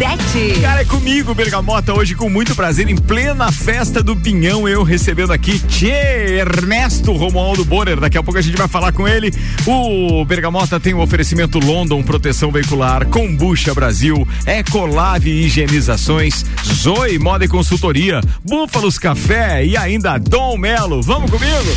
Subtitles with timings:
[0.00, 0.62] RC7.
[0.62, 5.30] Cara, é comigo, Bergamota, hoje com muito prazer, em plena festa do Pinhão, eu recebendo
[5.30, 8.00] aqui Tchê Ernesto Romualdo Borer.
[8.00, 9.30] Daqui a pouco a gente vai falar com ele.
[9.66, 17.44] O Bergamota tem o um oferecimento London Proteção Veicular, Combucha Brasil, Ecolave Higienizações, Zoe Moda
[17.44, 21.02] e Consultoria, Búfalos Café e ainda Dom Melo.
[21.02, 21.76] Vamos comigo?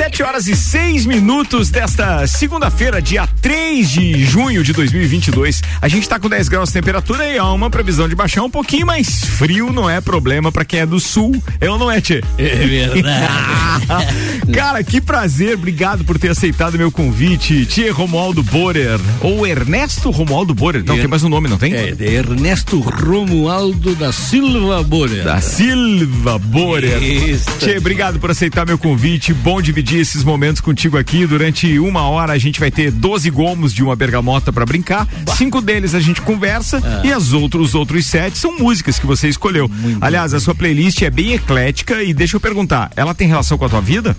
[0.00, 5.60] Sete horas e seis minutos desta segunda-feira, dia 3 de junho de 2022.
[5.78, 8.48] A gente tá com 10 graus de temperatura e há uma previsão de baixar um
[8.48, 11.36] pouquinho, mas frio não é problema para quem é do sul.
[11.60, 12.22] Eu não é, Tchê?
[12.38, 14.48] É verdade.
[14.54, 15.56] Cara, que prazer.
[15.56, 17.66] Obrigado por ter aceitado meu convite.
[17.66, 18.98] Tchê Romualdo Borer.
[19.20, 20.82] Ou Ernesto Romualdo Borer.
[20.82, 21.74] Não, É- tem mais um nome, não tem?
[21.74, 25.24] É, de Ernesto Romualdo da Silva Borer.
[25.24, 27.02] Da Silva Borer.
[27.02, 27.44] Isso.
[27.58, 29.34] Tchê, obrigado por aceitar meu convite.
[29.34, 31.26] Bom dividir esses momentos contigo aqui.
[31.26, 35.06] Durante uma hora a gente vai ter 12 gomos de uma bergamota para brincar.
[35.36, 37.02] Cinco deles a gente conversa Ah.
[37.06, 39.70] e as outros, os outros sete são músicas que você escolheu.
[40.00, 43.64] Aliás, a sua playlist é bem eclética e deixa eu perguntar, ela tem relação com
[43.64, 44.16] a tua vida?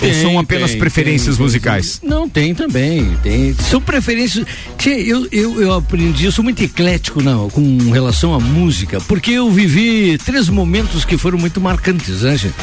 [0.00, 2.00] Ou Tem, são apenas tem, preferências tem, musicais?
[2.02, 3.16] Não, tem também.
[3.22, 3.54] Tem.
[3.54, 4.44] São preferências.
[4.84, 9.50] Eu, eu, eu aprendi, eu sou muito eclético não, com relação à música, porque eu
[9.50, 12.54] vivi três momentos que foram muito marcantes, né, gente?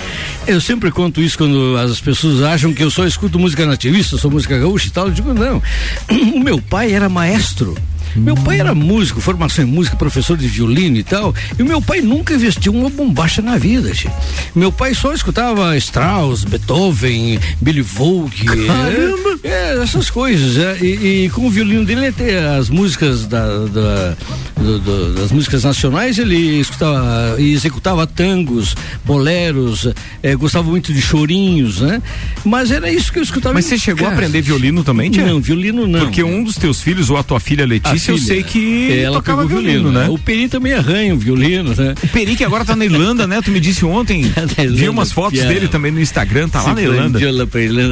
[0.45, 4.31] Eu sempre conto isso quando as pessoas acham que eu só escuto música nativista, sou
[4.31, 5.07] música gaúcha e tal.
[5.07, 5.61] Eu digo, não.
[6.33, 7.75] O meu pai era maestro.
[8.15, 11.33] Meu pai era músico, formação em música, professor de violino e tal.
[11.57, 14.09] E meu pai nunca investiu uma bombacha na vida, gente.
[14.55, 18.45] Meu pai só escutava Strauss, Beethoven, Billy Volk.
[18.45, 19.39] Caramba!
[19.43, 20.57] É, é, essas coisas.
[20.57, 20.77] é.
[20.81, 24.15] E, e com o violino dele, até as músicas da, da-
[24.57, 29.87] do- do- das músicas nacionais, ele escutava e executava tangos, boleros,
[30.21, 32.01] é, gostava muito de chorinhos, né?
[32.45, 33.53] Mas era isso que eu escutava.
[33.53, 34.21] Mas você chegou a casa.
[34.21, 35.25] aprender violino também, Tia?
[35.25, 35.99] Não, violino não.
[36.01, 37.67] Porque um dos teus filhos, ou a tua filha A
[37.99, 40.07] Letícia, eu sei que ela tocava pegou violino, né?
[40.09, 41.93] O Peri também arranha o violino, né?
[42.03, 43.41] O Peri que agora tá na Irlanda, né?
[43.43, 44.29] Tu me disse ontem.
[44.39, 47.19] Tá Vi umas fotos dele também no Instagram, tá lá na Irlanda.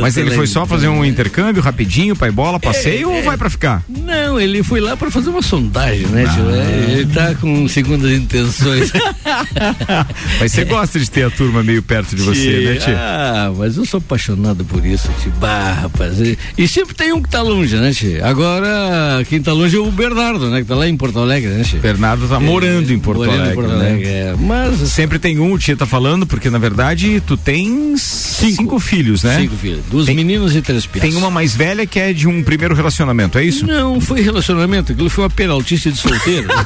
[0.01, 3.37] Mas tá ele lá foi só fazer um intercâmbio rapidinho, pai bola, passeio ou vai
[3.37, 3.83] pra ficar?
[3.87, 6.33] Não, ele foi lá para fazer uma sondagem, né, Ah.
[6.33, 6.49] tio?
[6.49, 8.91] É, Ele tá com segundas intenções.
[10.39, 12.97] Mas você gosta de ter a turma meio perto de você, né, tia?
[12.97, 15.31] Ah, mas eu sou apaixonado por isso, tio.
[15.39, 16.19] Bah, rapaz.
[16.19, 18.23] E, e sempre tem um que tá longe, né, tio?
[18.25, 20.61] Agora, quem tá longe é o Bernardo, né?
[20.61, 21.79] Que tá lá em Porto Alegre, né, tio?
[21.79, 23.85] Bernardo tá morando em Porto Morando em Alegre, Porto né?
[23.89, 24.35] Alegre, é.
[24.39, 29.23] Mas, Sempre tem um, o tia tá falando, porque na verdade tu tens cinco, filhos,
[29.23, 29.37] né?
[29.41, 29.81] cinco filhos.
[29.89, 31.01] Duas Tem- meninas e três pias.
[31.03, 33.65] Tem uma mais velha que é de um primeiro relacionamento, é isso?
[33.65, 36.47] Não, foi relacionamento, aquilo foi uma penaltice de solteiro.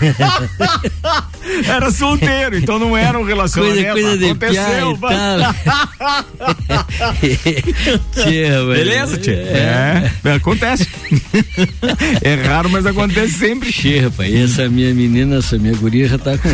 [1.67, 3.91] Era solteiro, então não era um coisa, relacionamento.
[3.93, 5.55] coisa piá Aconteceu, mas-
[8.73, 9.33] Beleza, tia?
[9.33, 10.11] É.
[10.23, 10.87] É, acontece.
[12.21, 13.71] é raro, mas acontece sempre.
[13.71, 16.49] Tchê, rapaz, e essa minha menina, essa minha guria já tá com,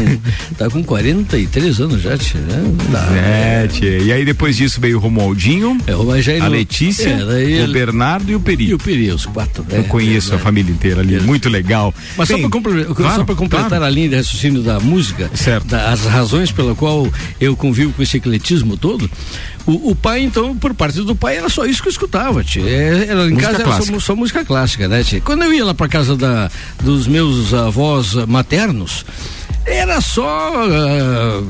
[0.57, 2.63] tá com 43 anos já, tchê, né?
[2.91, 3.07] Tá.
[3.15, 3.97] É, tia.
[3.99, 8.35] E aí depois disso veio o Romualdinho, É, já a Letícia, é, o Bernardo e
[8.35, 8.65] o Peri.
[8.69, 9.65] E o Peri, os quatro.
[9.69, 11.93] Eu é, conheço a família inteira ali, muito legal.
[12.17, 13.83] Mas Bem, só para completar, claro, completar claro.
[13.83, 15.67] a linha de raciocínio da música, Certo.
[15.67, 17.07] da- as razões pela qual
[17.39, 19.09] eu convivo com esse ecletismo todo,
[19.67, 22.63] o, o pai, então, por parte do pai, era só isso que eu escutava, tia.
[22.67, 23.99] É, Era, em Música casa era só, clássica.
[23.99, 25.21] só música clássica, né, tia?
[25.21, 26.49] Quando eu ia lá pra casa da,
[26.81, 29.05] dos meus avós maternos,
[29.67, 31.43] era só ah,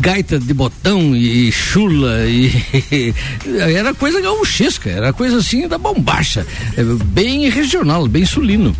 [0.00, 2.50] gaita de botão e chula e
[3.74, 6.46] era coisa gauchesca, era coisa assim da bombacha,
[6.76, 8.74] é, bem regional, bem sulino.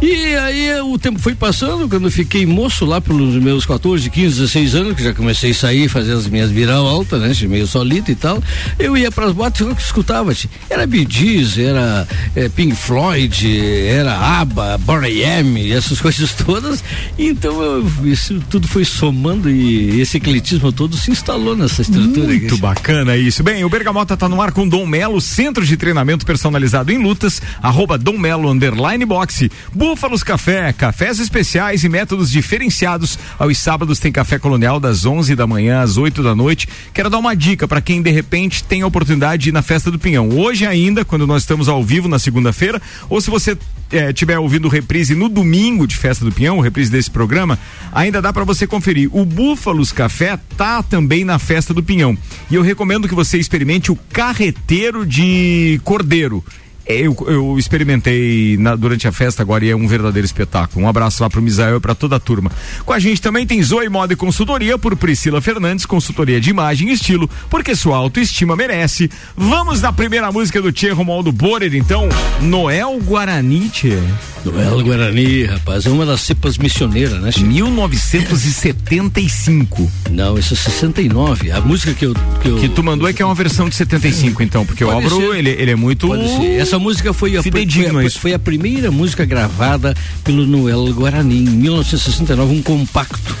[0.00, 4.36] E aí o tempo foi passando, quando eu fiquei moço lá pelos meus 14, 15,
[4.42, 8.08] 16 anos, que já comecei a sair, fazer as minhas viral alta, né, meio solito
[8.10, 8.40] e tal,
[8.78, 10.48] eu ia pras boates e eu escutava, tia.
[10.70, 12.06] era Bee Gees, era
[12.36, 13.58] eh, Pink Floyd,
[13.88, 16.84] era ABBA, Bonnie M, essas coisas todas,
[17.18, 22.26] então eu- isso tudo foi somando e esse ecletismo todo se instalou nessa estrutura.
[22.26, 22.60] Muito aqui.
[22.60, 23.42] bacana isso.
[23.42, 27.42] Bem, o Bergamota tá no ar com Dom Melo, centro de treinamento personalizado em lutas,
[27.62, 33.18] arroba Dom Melo, underline boxe, Búfalos Café, cafés especiais e métodos diferenciados.
[33.38, 36.68] Aos sábados tem café colonial das 11 da manhã às 8 da noite.
[36.92, 39.90] Quero dar uma dica para quem de repente tem a oportunidade de ir na festa
[39.90, 40.28] do Pinhão.
[40.30, 43.56] Hoje ainda, quando nós estamos ao vivo na segunda-feira, ou se você
[43.90, 47.58] é, tiver ouvindo reprise no domingo de Festa do Pinhão, reprise desse programa,
[47.92, 49.08] ainda dá para você conferir.
[49.12, 52.16] O Búfalos Café tá também na Festa do Pinhão.
[52.50, 56.44] E eu recomendo que você experimente o carreteiro de cordeiro.
[56.88, 60.82] Eu, eu experimentei na, durante a festa agora e é um verdadeiro espetáculo.
[60.84, 62.50] Um abraço lá pro Misael e pra toda a turma.
[62.86, 66.88] Com a gente também tem Zoe Moda e Consultoria por Priscila Fernandes, consultoria de imagem
[66.88, 69.10] e estilo, porque sua autoestima merece.
[69.36, 72.08] Vamos na primeira música do Tchê Romualdo Borer, então,
[72.40, 73.98] Noel Guarani, Tchê.
[74.44, 77.46] Noel Guarani, rapaz, é uma das cepas missioneiras, né, Chico?
[77.46, 79.90] 1975.
[80.10, 81.50] Não, isso é 69.
[81.50, 82.14] A música que eu.
[82.40, 84.90] Que, eu, que tu mandou é que é uma versão de 75, então, porque o
[84.90, 86.08] Álvaro, ele, ele é muito.
[86.08, 86.60] Pode ser.
[86.78, 91.42] Essa música foi a, foi, a, foi a primeira música gravada pelo Noel Guarani, em
[91.42, 93.36] 1969, um compacto.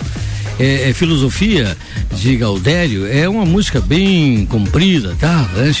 [0.58, 1.76] É, é, filosofia
[2.16, 5.48] de Gaudério é uma música bem comprida, tá?
[5.54, 5.72] Né,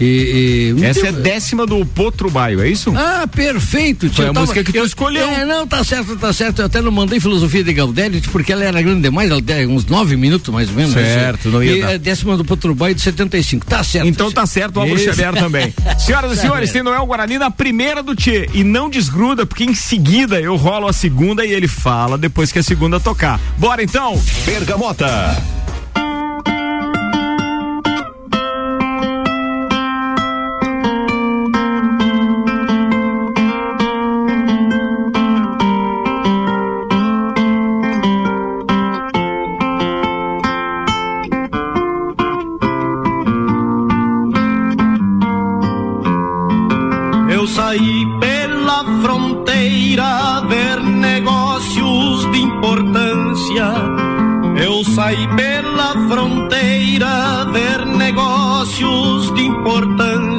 [0.00, 2.92] e, e, Essa é décima do Potro Baio, é isso?
[2.96, 4.10] Ah, perfeito.
[4.10, 5.28] Foi a tava, música que tu eu, escolheu.
[5.28, 6.62] É, não, tá certo, tá certo.
[6.62, 9.84] Eu até não mandei filosofia de Gaudelli, porque ela era grande demais, ela tem uns
[9.84, 10.94] nove minutos mais ou menos.
[10.94, 11.92] Certo, não ia e, dar.
[11.92, 13.66] É décima do Potro Baio de 75.
[13.66, 14.08] Tá certo.
[14.08, 15.74] Então tá certo o Álvaro Xavier também.
[15.98, 18.48] Senhoras e senhores, tem Noel Guarani na primeira do Tchê.
[18.54, 22.58] E não desgruda, porque em seguida eu rolo a segunda e ele fala depois que
[22.58, 23.38] a segunda tocar.
[23.58, 24.20] Bora então?
[24.46, 25.36] Bergamota.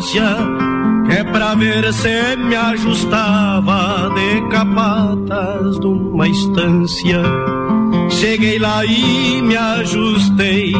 [0.01, 0.37] Importância,
[1.05, 7.21] que é pra ver se me ajustava de capatas de uma estância.
[8.09, 10.73] Cheguei lá e me ajustei,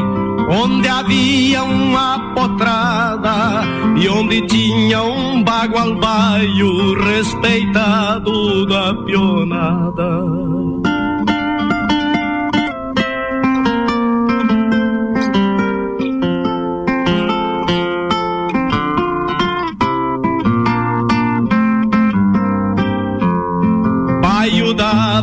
[0.50, 3.64] onde havia uma potrada
[3.98, 10.81] e onde tinha um bagual baio respeitado da pionada.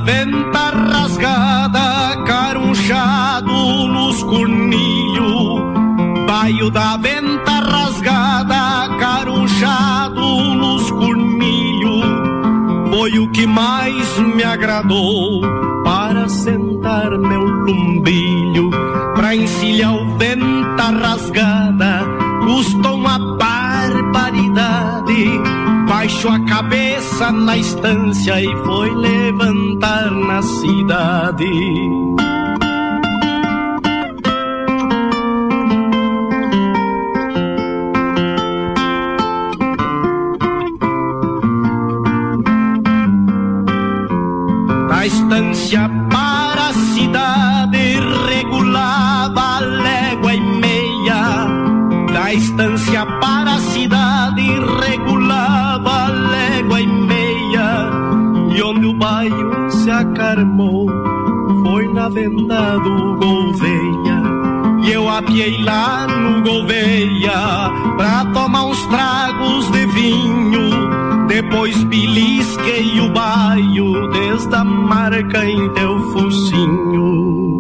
[0.05, 5.59] Venta rasgada, carunchado nos cornilho.
[6.27, 12.03] Baio da venta rasgada, carunchado nos cornilho.
[12.91, 15.41] Foi o que mais me agradou
[15.85, 18.71] para sentar meu lumbilho.
[19.15, 22.05] Pra encilhar o venta rasgada,
[22.45, 25.41] custou uma barbaridade
[25.99, 31.51] baixou a cabeça na estância e foi levantar na cidade.
[44.89, 47.99] Da estância para a cidade
[48.29, 52.13] regulava a légua e meia.
[52.13, 53.18] Da estância para
[62.09, 64.23] foi na venda do Gouveia.
[64.85, 71.27] E eu apiei lá no Gouveia pra tomar uns tragos de vinho.
[71.27, 77.58] Depois belisquei o baio desde a marca em teu focinho.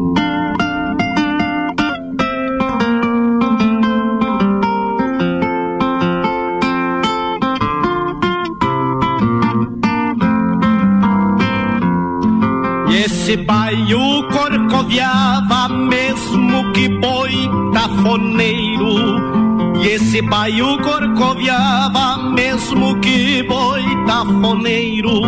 [13.28, 17.34] Esse baio corcoviava mesmo que boi
[17.74, 19.82] tafoneiro.
[19.82, 25.20] E esse baio corcoviava mesmo que boi tafoneiro.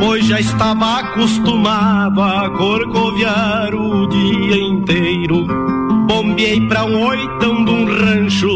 [0.00, 5.46] Pois já estava acostumado a corcoviar o dia inteiro.
[6.08, 8.48] Bombeei pra um oitão de um rancho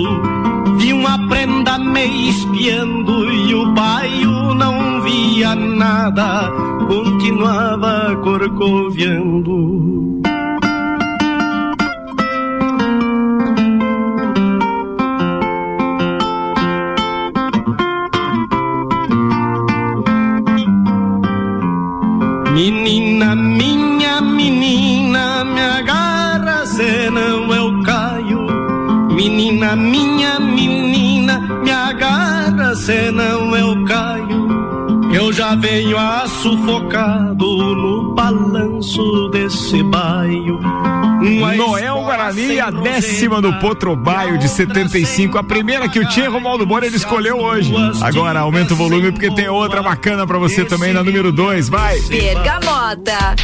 [1.16, 6.50] uma prenda me espiando e o baio não via nada,
[6.86, 10.16] continuava corcoviando.
[22.54, 24.95] Menina, minha menina,
[29.74, 31.86] Menina, minha
[32.76, 34.46] senão eu caio.
[35.12, 35.96] eu já venho
[36.42, 40.60] sufocado no balanço desse baio.
[41.56, 45.38] Noel Guarani, a décima do Potro Baio de 75.
[45.38, 47.74] A primeira que o Tia Romualdo Moura ele escolheu hoje.
[48.02, 51.68] Agora aumenta o volume porque tem outra bacana para você também na número 2.
[51.68, 51.98] Vai.
[52.00, 53.34] Bergamota.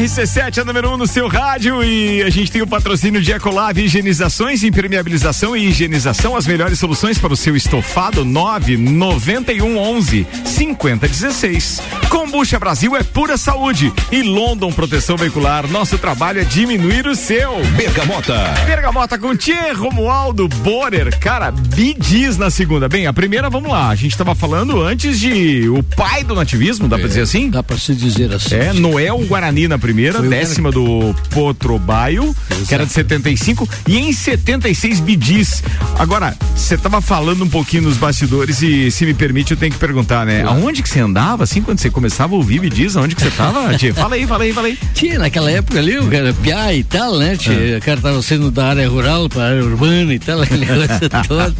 [0.00, 3.32] RC7 é número 1 um no seu rádio e a gente tem o patrocínio de
[3.32, 11.82] Ecolave Higienizações, Impermeabilização e Higienização, as melhores soluções para o seu estofado 991 11 5016.
[12.08, 17.62] Combucha Brasil é pura saúde e London Proteção Veicular, nosso trabalho é diminuir o seu.
[17.76, 18.54] Bergamota.
[18.64, 22.88] Bergamota com Tchê Romualdo Borer, cara, bidis na segunda.
[22.88, 26.88] Bem, a primeira, vamos lá, a gente estava falando antes de o pai do nativismo,
[26.88, 27.50] dá é, para dizer assim?
[27.50, 28.54] Dá para se dizer assim.
[28.54, 32.34] É, Noel Guarani na primeira, Foi décima do Potrobaio,
[32.66, 35.62] que era de 75, e em 76 bidis.
[35.98, 39.78] Agora, você tava falando um pouquinho nos bastidores e se me permite eu tenho que
[39.78, 40.42] perguntar, né?
[40.42, 40.58] Claro.
[40.58, 42.96] Aonde que você andava assim quando você começava a ouvir bidis?
[42.96, 43.92] Aonde que você tava, tia?
[44.00, 44.78] Fala aí, fala aí, fala aí.
[44.94, 47.52] Tia, naquela época ali, o cara piá e tal, né, tia?
[47.52, 47.78] É.
[47.78, 51.54] O cara tava sendo da área rural para área urbana e tal, aquele negócio todo.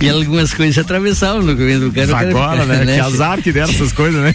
[0.00, 2.16] E algumas coisas se atravessavam no caminho do cara.
[2.16, 2.84] Agora, né?
[2.84, 2.94] né?
[2.94, 4.34] Que azar que deram essas coisas, né?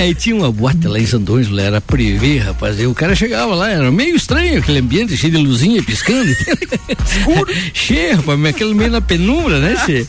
[0.00, 2.80] aí tinha uma boate lá em Sandões, lá era privê, rapaz.
[2.80, 6.30] E o cara chegava lá, era meio estranho aquele ambiente, cheio de luzinha piscando.
[7.06, 7.54] Escuro.
[7.74, 10.06] cheio, rapaz, aquele meio na penumbra, né, che?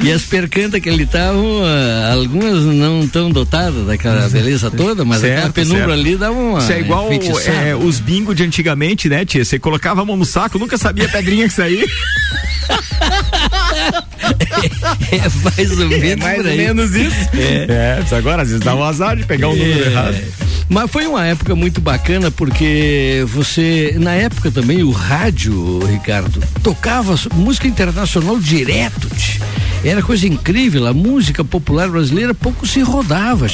[0.00, 5.20] E as percantas que ali estavam, ah, algumas não tão dotadas daquela beleza toda, mas
[5.20, 5.92] certo, aquela penumbra certo.
[5.92, 6.58] ali dava uma.
[6.60, 9.44] Isso é igual é, os bingos de antigamente, né, tia?
[9.44, 11.84] Você colocava a mão no saco, nunca sabia a pedrinha que saía.
[15.12, 16.04] é mais ou menos.
[16.04, 17.30] É mais ou menos isso.
[17.34, 18.02] É.
[18.10, 19.86] é, agora às vezes dá um azar de pegar o um número é.
[19.86, 20.16] errado.
[20.68, 27.16] Mas foi uma época muito bacana porque você, na época também, o rádio, Ricardo, tocava
[27.34, 29.08] música internacional direto.
[29.82, 33.46] Era coisa incrível, a música popular brasileira pouco se rodava.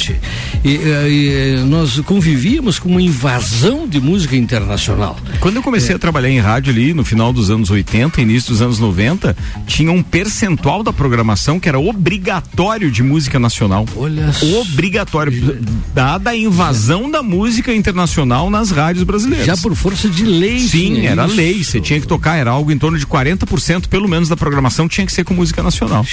[0.65, 5.17] E, e, nós convivíamos com uma invasão de música internacional.
[5.38, 5.97] Quando eu comecei é.
[5.97, 9.37] a trabalhar em rádio ali, no final dos anos 80, início dos anos 90,
[9.69, 13.85] tinha um percentual da programação que era obrigatório de música nacional.
[13.97, 15.59] Olha Obrigatório.
[15.93, 19.47] Dada a invasão da música internacional nas rádios brasileiras.
[19.47, 20.61] Já por força de lei.
[20.61, 21.35] Sim, era isso.
[21.35, 21.64] lei.
[21.64, 25.07] Você tinha que tocar, era algo em torno de 40% pelo menos da programação tinha
[25.07, 26.05] que ser com música nacional.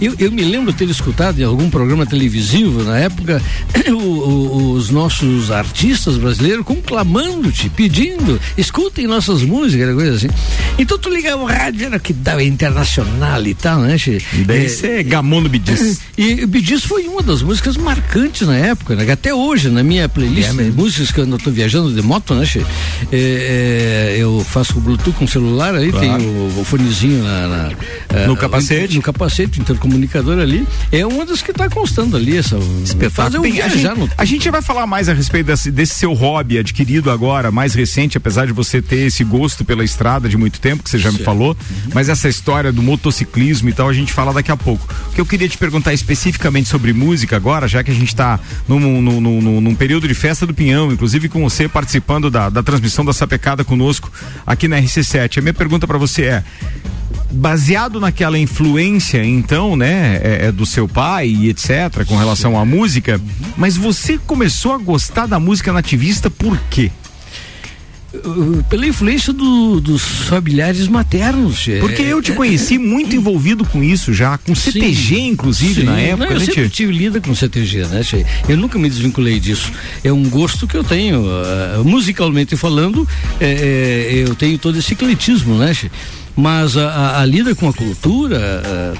[0.00, 3.40] Eu, eu me lembro ter escutado em algum programa televisivo na época
[3.88, 10.28] o, o, os nossos artistas brasileiros conclamando-te, pedindo, escutem nossas músicas, coisa assim.
[10.76, 13.96] Então tu ligava o rádio, era que dava internacional e tal, né?
[14.08, 14.22] Che?
[14.44, 16.00] Daí é, você é, gamou no Bidis.
[16.16, 19.10] E o Bidis foi uma das músicas marcantes na época, né?
[19.10, 22.44] Até hoje, na minha playlist é de músicas que eu estou viajando de moto, né?
[23.12, 26.06] É, é, eu faço o Bluetooth com o celular, aí claro.
[26.06, 27.72] tem o, o fonezinho na, na,
[28.08, 28.96] é, no capacete.
[28.96, 30.66] No capacete, intercomunicador ali.
[30.90, 32.58] É uma das que está constando ali, essa.
[32.82, 33.42] Espetáculo.
[33.42, 34.10] Bem, a, gente, no...
[34.16, 38.16] a gente vai falar mais a respeito desse, desse seu hobby adquirido agora, mais recente,
[38.16, 41.18] apesar de você ter esse gosto pela estrada de muito tempo, que você já me
[41.18, 41.90] falou, uhum.
[41.92, 44.86] mas essa história do motociclismo e tal, a gente fala daqui a pouco.
[45.10, 48.38] O que eu queria te perguntar especificamente sobre música agora, já que a gente está
[48.66, 52.62] num, num, num, num, período de festa do Pinhão, inclusive com você participando da, da
[52.62, 54.10] transmissão da Sapecada conosco
[54.46, 55.38] aqui na RC7.
[55.38, 56.44] A minha pergunta para você é:
[57.30, 62.64] baseado naquela influência, então, né, é, é, do seu pai e etc., com relação à
[62.64, 63.20] música,
[63.56, 66.90] mas você começou a gostar da música nativista por quê?
[68.70, 71.66] Pela influência do, dos familiares maternos.
[71.80, 75.86] Porque eu te conheci muito envolvido com isso já, com CTG sim, inclusive sim.
[75.86, 76.26] na época.
[76.26, 78.00] Não, eu né, sempre tive lida com CTG, né?
[78.48, 79.70] Eu nunca me desvinculei disso.
[80.02, 83.06] É um gosto que eu tenho, uh, musicalmente falando,
[83.40, 85.72] é, é, eu tenho todo esse ecletismo, né?
[86.38, 88.38] Mas a, a, a lida com a cultura,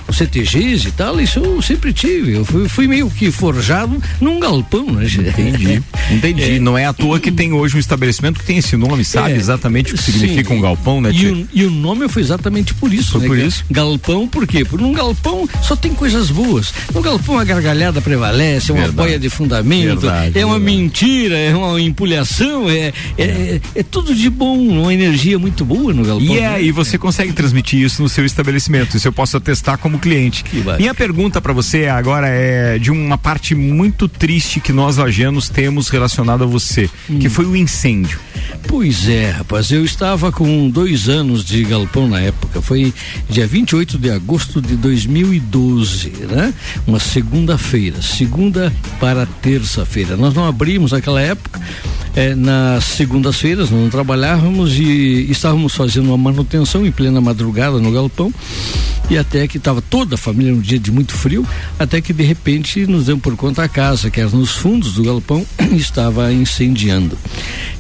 [0.09, 2.33] a, CTGs e tal, isso eu sempre tive.
[2.33, 5.07] Eu fui, fui meio que forjado num galpão, né?
[5.07, 5.81] Entendi.
[6.11, 6.57] Entendi.
[6.57, 9.35] É, Não é à toa que tem hoje um estabelecimento que tem esse nome, sabe
[9.35, 11.13] é, exatamente o que significa um galpão, né?
[11.13, 13.13] E o, e o, nome foi exatamente por isso.
[13.13, 13.65] Foi né, por isso?
[13.71, 14.65] Galpão, por quê?
[14.65, 16.75] Porque num galpão só tem coisas boas.
[16.93, 18.97] No galpão a gargalhada prevalece, é uma verdade.
[18.97, 20.77] boia de fundamento, verdade, é uma verdade.
[20.77, 25.95] mentira, é uma empulhação, é, é, é, é, tudo de bom, uma energia muito boa
[25.95, 26.35] no galpão.
[26.35, 26.63] E, é, né?
[26.65, 28.97] e você consegue consegue transmitir isso no seu estabelecimento.
[28.97, 30.45] Isso eu posso atestar como cliente.
[30.79, 35.89] Minha pergunta para você agora é de uma parte muito triste que nós lajanos temos
[35.89, 37.19] relacionado a você, hum.
[37.19, 38.19] que foi o incêndio.
[38.67, 42.61] Pois é, rapaz, eu estava com dois anos de galpão na época.
[42.61, 42.93] Foi
[43.29, 46.53] dia 28 de agosto de 2012, né?
[46.87, 50.17] Uma segunda-feira, segunda para terça-feira.
[50.17, 51.61] Nós não abrimos naquela época
[52.19, 58.35] é, nas segundas-feiras, não trabalhávamos e estávamos fazendo uma manutenção em plena madrugada no galpão
[59.09, 61.47] e até que estava toda a família num dia de muito frio,
[61.79, 65.05] até que de repente nos deu por conta a casa, que era nos fundos do
[65.05, 67.17] galpão, estava incendiando.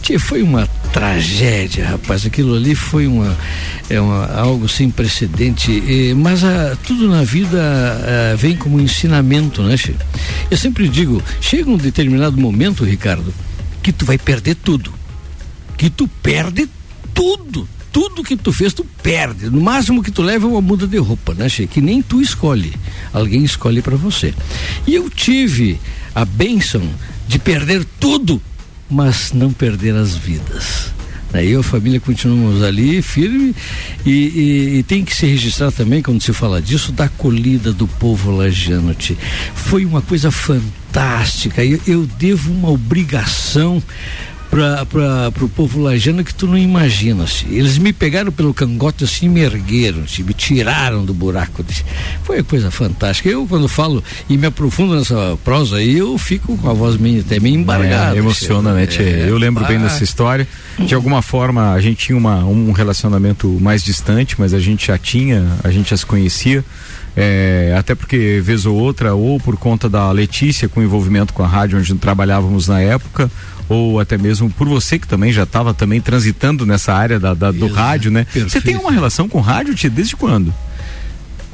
[0.00, 2.24] Tia, foi uma tragédia, rapaz.
[2.24, 3.36] Aquilo ali foi uma,
[3.90, 5.72] é uma algo sem precedente.
[5.72, 6.42] E, mas
[6.86, 7.60] tudo na vida
[8.32, 9.96] a, vem como ensinamento, né, Che?
[10.48, 13.34] Eu sempre digo, chega um determinado momento, Ricardo,
[13.88, 14.92] que tu vai perder tudo.
[15.78, 16.68] Que tu perde
[17.14, 17.66] tudo.
[17.90, 19.48] Tudo que tu fez, tu perde.
[19.48, 21.66] No máximo que tu leva é uma muda de roupa, né, Che?
[21.66, 22.74] Que nem tu escolhe.
[23.14, 24.34] Alguém escolhe para você.
[24.86, 25.80] E eu tive
[26.14, 26.82] a bênção
[27.26, 28.42] de perder tudo,
[28.90, 30.92] mas não perder as vidas.
[31.32, 33.54] Aí a família continuamos ali, firme,
[34.04, 37.86] e, e, e, tem que se registrar também, quando se fala disso, da acolhida do
[37.86, 38.94] povo lagiano.
[39.54, 41.64] Foi uma coisa fantástica.
[41.64, 43.82] Eu, eu devo uma obrigação
[44.50, 47.44] para o povo lajano que tu não imaginas.
[47.50, 51.64] Eles me pegaram pelo cangote assim, me ergueram, assim, me tiraram do buraco.
[52.24, 53.28] Foi uma coisa fantástica.
[53.28, 57.20] Eu, quando falo e me aprofundo nessa prosa aí, eu fico com a voz minha
[57.20, 58.16] até meio embargada.
[58.16, 60.48] É, emociona, né, é, Eu lembro ah, bem dessa história.
[60.78, 64.96] De alguma forma, a gente tinha uma, um relacionamento mais distante, mas a gente já
[64.96, 66.64] tinha, a gente já se conhecia.
[67.16, 71.48] É, até porque, vez ou outra, ou por conta da Letícia com envolvimento com a
[71.48, 73.28] rádio onde trabalhávamos na época,
[73.68, 77.50] ou até mesmo por você que também já estava também transitando nessa área da, da
[77.50, 78.26] do rádio, né?
[78.34, 80.52] Você tem uma relação com rádio, Tia, desde quando?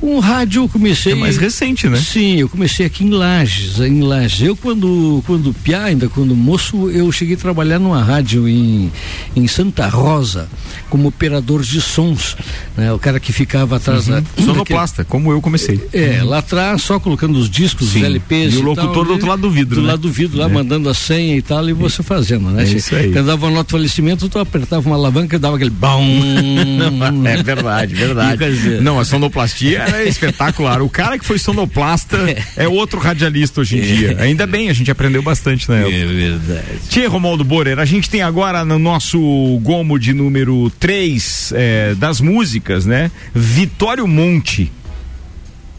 [0.04, 1.12] Com rádio eu comecei.
[1.12, 1.96] É mais recente, né?
[1.96, 4.42] Sim, eu comecei aqui em Lages, em Lages.
[4.42, 8.92] Eu quando quando piá, ainda quando moço, eu cheguei a trabalhar numa rádio em
[9.34, 10.46] em Santa Rosa
[10.90, 12.36] como operador de sons,
[12.76, 12.92] né?
[12.92, 14.20] O cara que ficava atrás uhum.
[14.20, 15.10] da sonoplasta, daquele...
[15.10, 15.80] como eu comecei.
[15.90, 18.00] É, lá atrás só colocando os discos, Sim.
[18.00, 19.88] os LPs e, e o locutor tal, do outro lado do vidro, do né?
[19.88, 20.48] lado do vidro lá é.
[20.48, 22.62] mandando a senha e tal e você fazendo, né?
[22.62, 23.10] É isso aí.
[23.10, 26.04] Quando dava uma nota de falecimento, tu apertava uma alavanca e dava aquele bom.
[27.24, 28.50] é verdade, verdade.
[28.50, 30.83] Dizer, Não, a sonoplastia Era espetacular.
[30.83, 32.18] O cara que foi sonoplasta
[32.57, 34.16] é outro radialista hoje em dia.
[34.20, 35.94] Ainda bem, a gente aprendeu bastante na época.
[35.94, 36.78] É verdade.
[36.88, 39.18] Tia Romualdo Borer, a gente tem agora no nosso
[39.62, 43.11] gomo de número 3 é, das músicas, né?
[43.35, 44.70] Vitório Monte.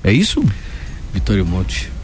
[0.03, 0.43] É isso?
[1.13, 1.94] Vitório Monte.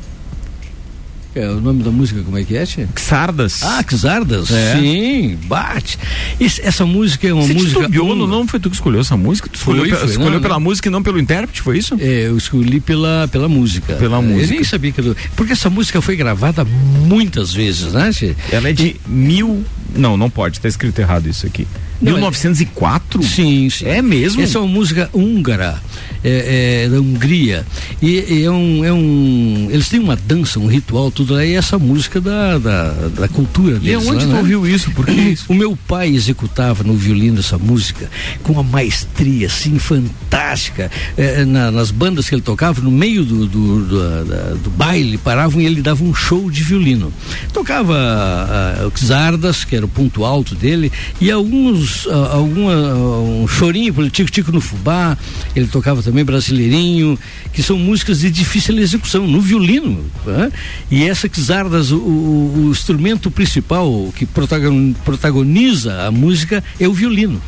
[1.33, 2.89] É, o nome da música, como é que é, tia?
[2.99, 3.63] Xardas.
[3.63, 4.51] Ah, Xardas.
[4.51, 4.75] É.
[4.77, 5.97] Sim, bate.
[6.37, 7.79] Esse- essa música é uma Você música.
[7.79, 9.47] titubeou, um- não, não foi tu que escolheu essa música?
[9.49, 10.61] Tu escolheu, Foi, foi, escolheu não, pela não.
[10.61, 11.95] música e não pelo intérprete, foi isso?
[12.01, 13.93] É, eu escolhi pela, pela música.
[13.95, 14.53] Pela Eu música.
[14.55, 14.99] nem sabia que.
[14.99, 18.35] eu- Porque essa música foi gravada muitas vezes, né, tia?
[18.51, 19.63] Ela é de mil.
[19.95, 21.65] Não, não pode, tá escrito errado isso aqui.
[22.01, 23.21] Não, 1904?
[23.23, 23.85] Sim, sim.
[23.85, 24.41] É mesmo?
[24.41, 25.81] Essa é uma música húngara,
[26.23, 27.65] é, é, da Hungria.
[28.01, 29.67] E, e é, um, é um.
[29.71, 33.77] Eles têm uma dança, um ritual, tudo lá, e essa música da, da, da cultura
[33.77, 34.07] E deles.
[34.07, 34.37] onde lá, tu né?
[34.39, 34.89] ouviu isso?
[34.91, 35.45] Por que isso?
[35.49, 38.09] O meu pai executava no violino essa música
[38.43, 40.89] com uma maestria assim fantástica.
[41.17, 45.17] Eh, na- nas bandas que ele tocava, no meio do, do, do, da- do baile,
[45.17, 47.11] paravam e ele dava um show de violino.
[47.53, 53.19] Tocava ah, o Xardas, que era o ponto alto dele, e alguns, ah, alguma, ah,
[53.21, 55.17] um chorinho pelo Tico-Tico no Fubá,
[55.55, 57.17] ele tocava também Brasileirinho,
[57.53, 60.03] que são músicas de difícil execução, no violino.
[60.25, 60.51] né?
[60.89, 66.93] E essa Xardas, o, o- o instrumento principal que protagon- protagoniza a música é o
[66.93, 67.41] violino.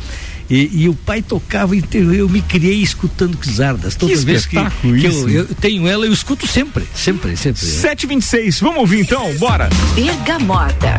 [0.50, 1.74] E, e o pai tocava,
[2.14, 3.94] eu me criei escutando Xardas.
[3.96, 5.28] Toda vez que, espetáculo que isso.
[5.28, 7.60] eu, eu tenho ela, eu escuto sempre, sempre, sempre.
[7.62, 9.34] 726, vamos ouvir então?
[9.38, 9.70] Bora!
[9.94, 10.94] Bergamota.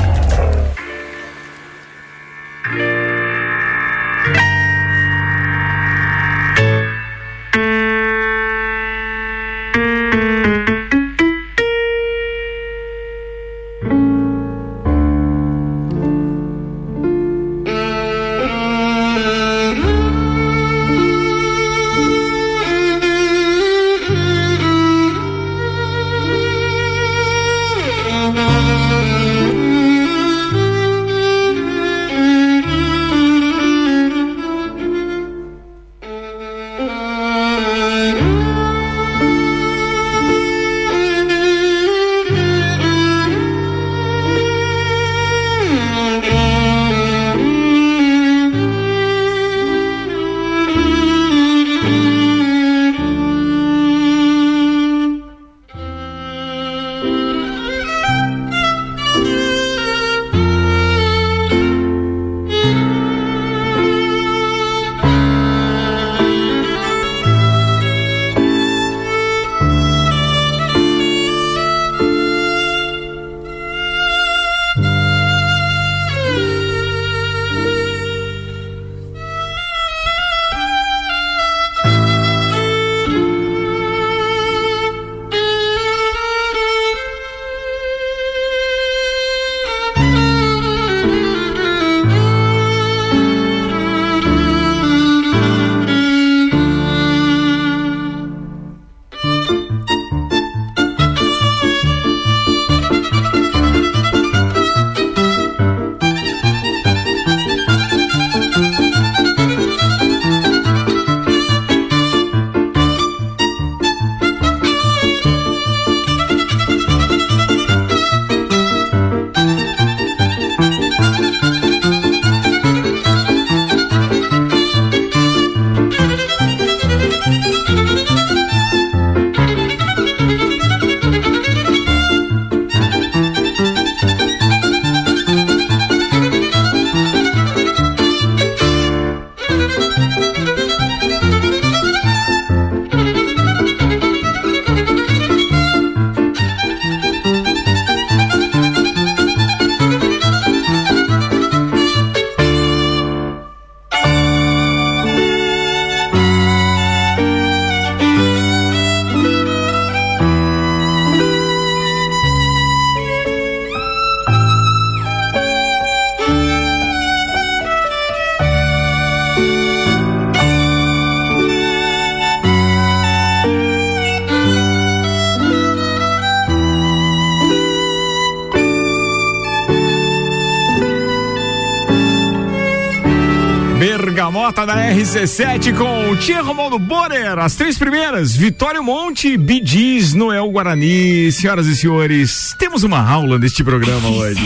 [184.26, 187.38] Bergamota da RC7 com o Tia Romualdo Borer.
[187.38, 191.32] As três primeiras, Vitório Monte, Bidiz, Noel Guarani.
[191.32, 194.42] Senhoras e senhores, temos uma aula neste programa hoje.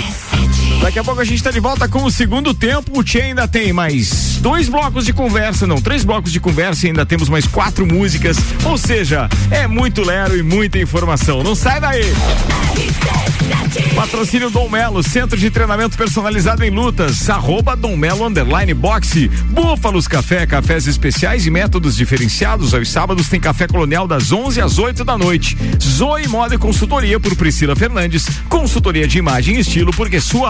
[0.81, 2.97] Daqui a pouco a gente está de volta com o segundo tempo.
[2.97, 6.89] O Tchê ainda tem mais dois blocos de conversa, não, três blocos de conversa e
[6.89, 8.37] ainda temos mais quatro músicas.
[8.63, 11.43] Ou seja, é muito lero e muita informação.
[11.43, 12.13] Não sai daí!
[13.95, 17.29] Patrocínio Dom Melo, centro de treinamento personalizado em lutas.
[17.29, 19.27] Arroba Dom Melo Underline Boxe.
[19.27, 22.73] Búfalos Café, cafés especiais e métodos diferenciados.
[22.73, 25.57] Aos sábados tem café colonial das 11 às 8 da noite.
[25.81, 28.27] Zoe Moda e Consultoria por Priscila Fernandes.
[28.47, 30.49] Consultoria de imagem e estilo porque sua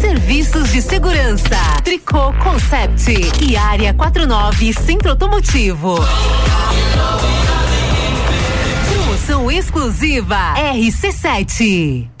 [0.01, 5.95] Serviços de Segurança, Tricô Concept e Área 49 Centro Automotivo.
[8.91, 12.20] Promoção exclusiva RC7.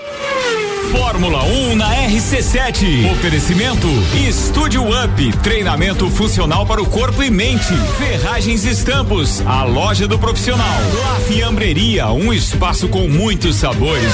[0.91, 3.09] Fórmula 1 na RC7.
[3.13, 3.87] Oferecimento
[4.27, 7.73] Estúdio Up, treinamento funcional para o corpo e mente.
[7.97, 10.75] Ferragens Estampos, a loja do profissional.
[11.01, 14.13] La Fiambreria, um espaço com muitos sabores.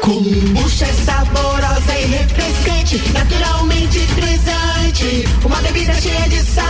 [0.00, 5.28] Kombucha é saborosa e refrescante, naturalmente frisante.
[5.44, 6.69] Uma bebida cheia de saúde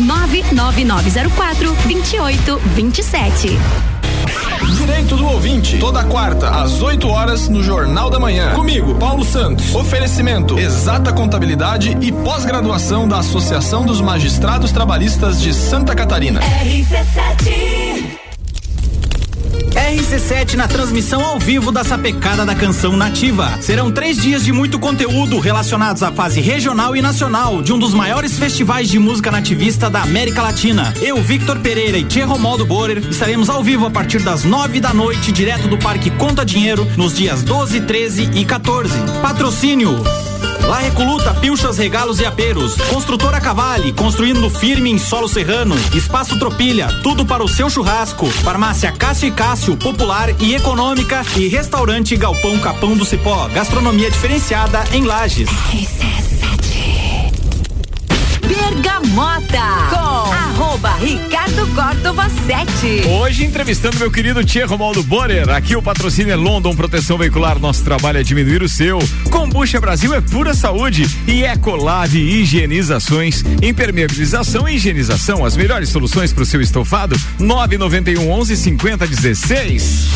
[0.00, 3.58] 99904 2827.
[4.76, 8.52] Direito do Ouvinte, toda quarta, às 8 horas, no Jornal da Manhã.
[8.54, 9.74] Comigo, Paulo Santos.
[9.74, 16.40] Oferecimento: Exata Contabilidade e pós-graduação da Associação dos Magistrados Trabalhistas de Santa Catarina.
[16.40, 18.25] RC7
[19.86, 23.56] RC7 na transmissão ao vivo da Sapecada da Canção Nativa.
[23.60, 27.94] Serão três dias de muito conteúdo relacionados à fase regional e nacional de um dos
[27.94, 30.92] maiores festivais de música nativista da América Latina.
[31.00, 34.92] Eu, Victor Pereira e Tia Romaldo Borer estaremos ao vivo a partir das nove da
[34.92, 38.92] noite, direto do Parque Conta Dinheiro, nos dias 12, 13 e 14.
[39.22, 40.02] Patrocínio.
[40.62, 42.74] La Recoluta, pilchas, regalos e aperos.
[42.90, 45.76] Construtora Cavale, construindo firme em solo serrano.
[45.94, 48.26] Espaço Tropilha, tudo para o seu churrasco.
[48.26, 51.24] Farmácia Cássio e Cássio, popular e econômica.
[51.36, 55.48] E restaurante Galpão Capão do Cipó, gastronomia diferenciada em Lages.
[59.16, 63.08] Bergamota com arroba Ricardo Córdova 7.
[63.08, 65.48] Hoje entrevistando meu querido Tia Romaldo Borer.
[65.48, 67.58] Aqui o patrocínio é London Proteção Veicular.
[67.58, 68.98] Nosso trabalho é diminuir o seu.
[69.30, 71.08] Combucha Brasil é pura saúde.
[71.26, 73.42] E Ecolave Higienizações.
[73.62, 75.46] Impermeabilização e higienização.
[75.46, 77.18] As melhores soluções para o seu estofado.
[77.38, 80.08] 991 11 50 16.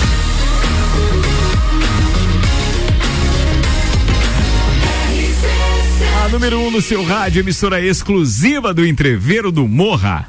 [6.31, 10.25] Número 1 um no seu rádio, emissora exclusiva do Entreveiro do Morra.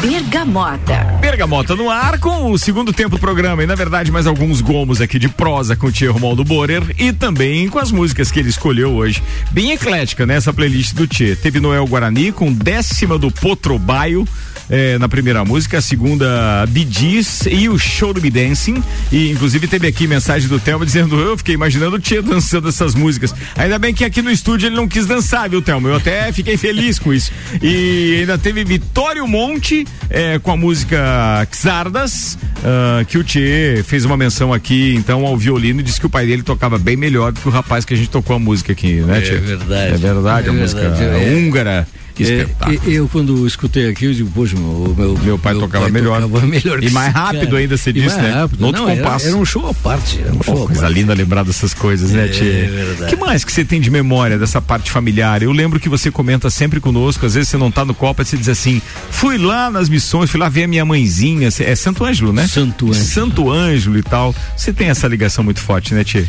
[0.00, 1.18] Bergamota.
[1.20, 5.02] Bergamota no ar com o segundo tempo do programa e na verdade mais alguns gomos
[5.02, 8.48] aqui de prosa com o Tia Romualdo Borer e também com as músicas que ele
[8.48, 9.22] escolheu hoje.
[9.50, 11.36] Bem eclética nessa playlist do Tia.
[11.36, 14.26] Teve Noel Guarani com décima do Potrobaio
[14.70, 18.82] eh, na primeira música, a segunda Bidis e o Show do Be Dancing.
[19.10, 22.94] E inclusive teve aqui mensagem do Thelma dizendo: Eu fiquei imaginando o Tia dançando essas
[22.94, 23.34] músicas.
[23.56, 25.88] Ainda bem que aqui no estúdio ele não quis dançar, viu, Thelma?
[25.88, 27.30] Eu até fiquei feliz com isso.
[27.62, 34.04] E ainda teve Vitório Monte eh, com a música Xardas, ah, que o Tchê fez
[34.04, 37.32] uma menção aqui, então, ao violino e disse que o pai dele tocava bem melhor
[37.32, 39.36] do que o rapaz que a gente tocou a música aqui, né, É Tchê?
[39.36, 39.94] verdade.
[39.94, 41.34] É verdade, É a música verdade, é.
[41.36, 41.88] húngara.
[42.24, 46.20] Que É, eu, quando escutei aqui, eu digo, poxa, o meu, Meu pai tocava melhor.
[46.20, 47.58] tocava melhor E mais rápido cara.
[47.58, 48.30] ainda, você E disse, mais né?
[48.30, 48.60] Rápido.
[48.60, 49.26] No outro Não, era, compasso.
[49.28, 50.20] era um show à parte.
[50.20, 52.44] Era um show coisa linda lembrar dessas coisas, né, É, Tchê?
[52.44, 53.14] é verdade.
[53.14, 55.42] que mais que você tem de memória dessa parte familiar?
[55.42, 58.36] Eu lembro que você comenta sempre conosco, às vezes você não tá no Copa, você
[58.36, 58.80] diz assim,
[59.10, 62.46] fui lá nas missões, fui lá ver a minha mãezinha, é Santo Ângelo, né?
[62.46, 63.04] Santo Ângelo.
[63.04, 64.34] Santo Ângelo e tal.
[64.56, 66.24] Você tem essa ligação muito forte, né, Tchê?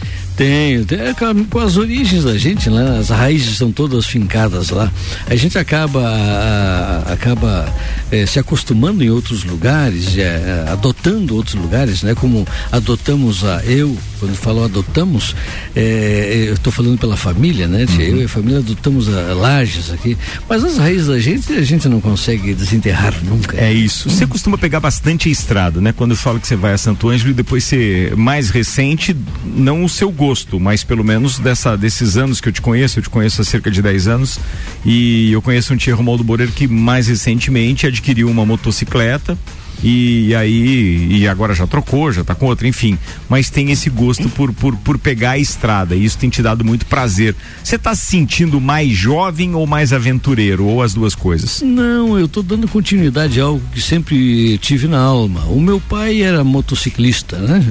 [0.45, 2.97] Tenho, tem, é com a- com as origens da gente, né?
[2.99, 4.91] As raízes são todas fincadas lá.
[5.27, 7.71] A gente acaba a- a- acaba
[8.11, 12.15] eh, se acostumando em outros lugares, eh, eh, adotando outros lugares, né?
[12.15, 15.35] Como adotamos a eu, quando falo adotamos,
[15.75, 17.85] eh, eu estou falando pela família, né?
[17.85, 18.03] tia?
[18.05, 20.17] Eu e a família adotamos a, Lages aqui,
[20.49, 23.55] mas as raízes da gente a gente não consegue desenterrar nunca.
[23.57, 24.09] É isso.
[24.09, 25.93] Você costuma pegar bastante a estrada, né?
[25.93, 29.83] Quando eu falo que você vai a Santo Ângelo e depois você, mais recente, não
[29.85, 33.09] o seu gosto, mas pelo menos dessa, desses anos que eu te conheço, eu te
[33.09, 34.39] conheço há cerca de 10 anos,
[34.85, 39.37] e eu conheço um tia Romualdo Boreiro que mais recentemente adquiriu uma motocicleta.
[39.83, 42.97] E aí, e agora já trocou, já tá com outra, enfim.
[43.27, 45.95] Mas tem esse gosto por, por, por pegar a estrada.
[45.95, 47.35] E isso tem te dado muito prazer.
[47.63, 50.65] Você tá se sentindo mais jovem ou mais aventureiro?
[50.65, 51.61] Ou as duas coisas?
[51.61, 55.45] Não, eu estou dando continuidade a algo que sempre tive na alma.
[55.45, 57.65] O meu pai era motociclista, né?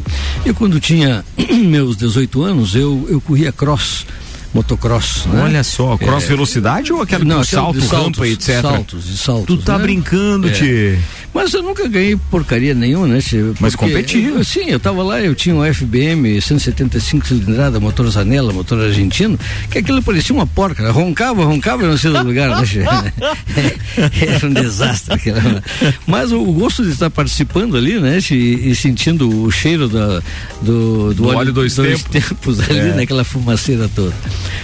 [0.44, 1.24] Eu quando tinha
[1.64, 4.06] meus 18 anos, eu, eu corria cross,
[4.52, 5.42] motocross, né?
[5.42, 8.60] Olha só, cross É, velocidade ou aquela não, com aquela salto, de saltos, rampa, etc?
[8.60, 9.46] Saltos e saltos.
[9.46, 9.84] Tu tá né?
[9.84, 10.52] brincando, É.
[10.52, 10.98] Tchê.
[11.32, 13.52] Mas eu nunca ganhei porcaria nenhuma, né, Tchê?
[13.60, 14.42] Mas competiu.
[14.42, 19.38] sim, eu tava lá, eu tinha um FBM 175 cilindrada, motor Zanella, motor argentino,
[19.70, 20.90] que aquilo parecia uma porca, né?
[20.90, 22.80] roncava, roncava não sei do lugar, né, Tchê?
[24.26, 25.40] Era um desastre aquilo.
[25.40, 25.62] né?
[26.06, 30.20] Mas o, gosto de estar participando ali, né, Tchê, e, sentindo o cheiro da,
[30.60, 31.74] do, do, Do óleo dois
[32.10, 32.94] tempos ali, É.
[32.94, 34.12] naquela fumaceira toda.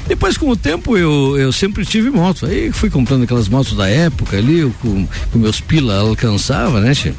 [0.09, 2.47] Depois, com o tempo, eu, eu sempre tive moto.
[2.47, 6.93] Aí fui comprando aquelas motos da época ali, eu com, com meus pila alcançava, né,
[6.95, 7.13] Tchê?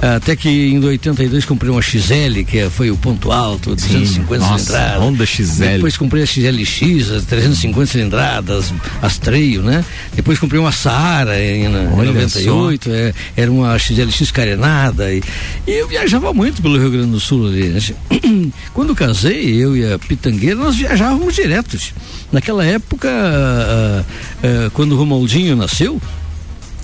[0.00, 4.58] Até que em 82 comprei uma XL, que é- foi o ponto alto, 250 nossa,
[4.64, 5.02] cilindradas.
[5.02, 5.64] Honda XL.
[5.74, 9.84] Depois comprei a XLX, as 350 cilindradas, as Trail, né?
[10.14, 15.12] Depois comprei uma Saara em, na- em Olha 98, é, era uma XLX carenada.
[15.12, 15.22] E,
[15.66, 17.80] e eu viajava muito pelo Rio Grande do Sul ali, né?
[18.74, 21.92] Quando casei, eu e a Pitangueira, nós viajávamos diretos.
[22.30, 24.04] Naquela época, ah,
[24.42, 26.00] ah, quando o Romaldinho nasceu,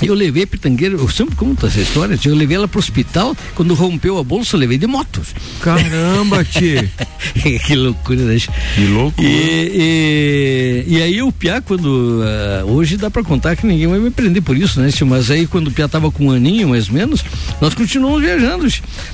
[0.03, 3.75] Eu levei a Pitangueira, eu sempre conto essa história, eu levei ela pro hospital, quando
[3.75, 5.21] rompeu a bolsa, eu levei de moto.
[5.61, 6.89] Caramba, tio.
[7.67, 8.37] que loucura, né?
[8.75, 9.27] Que loucura.
[9.29, 11.87] E, e, e aí o Piá, quando.
[11.87, 14.91] Uh, hoje dá pra contar que ninguém vai me prender por isso, né?
[15.07, 17.25] Mas aí quando o Piá tava com um aninho, mais ou menos,
[17.61, 18.67] nós continuamos viajando.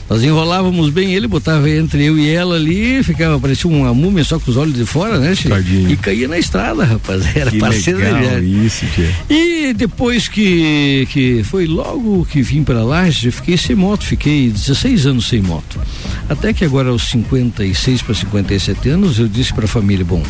[0.08, 4.38] Nós enrolávamos bem ele, botava entre eu e ela ali, ficava, parecia uma múmia só
[4.38, 5.34] com os olhos de fora, né?
[5.34, 5.90] Tadinho.
[5.90, 7.24] E caía na estrada, rapaz.
[7.36, 8.66] Era Que parceiro da legal viagem.
[8.66, 9.10] isso, tia.
[9.30, 10.62] E depois que,
[11.10, 15.40] que foi logo que vim para lá, eu fiquei sem moto, fiquei 16 anos sem
[15.42, 15.80] moto.
[16.28, 20.22] Até que agora aos 56 para 57 anos eu disse para a família, bom,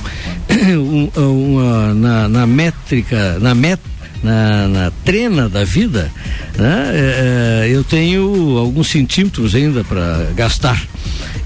[1.17, 3.83] um- uma- na, na métrica, na meta
[4.25, 6.11] na, na trena da vida,
[6.57, 6.91] né?
[6.93, 10.83] É, é, eu tenho alguns centímetros ainda para gastar.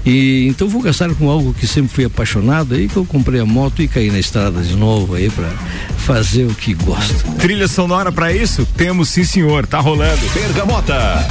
[0.05, 3.45] E então vou gastar com algo que sempre fui apaixonado, aí que eu comprei a
[3.45, 5.49] moto e caí na estrada de novo aí para
[5.97, 7.31] fazer o que gosto.
[7.33, 8.65] Trilha sonora pra isso?
[8.77, 9.67] Temos sim, senhor.
[9.67, 10.21] Tá rolando.
[10.33, 11.27] Bergamota.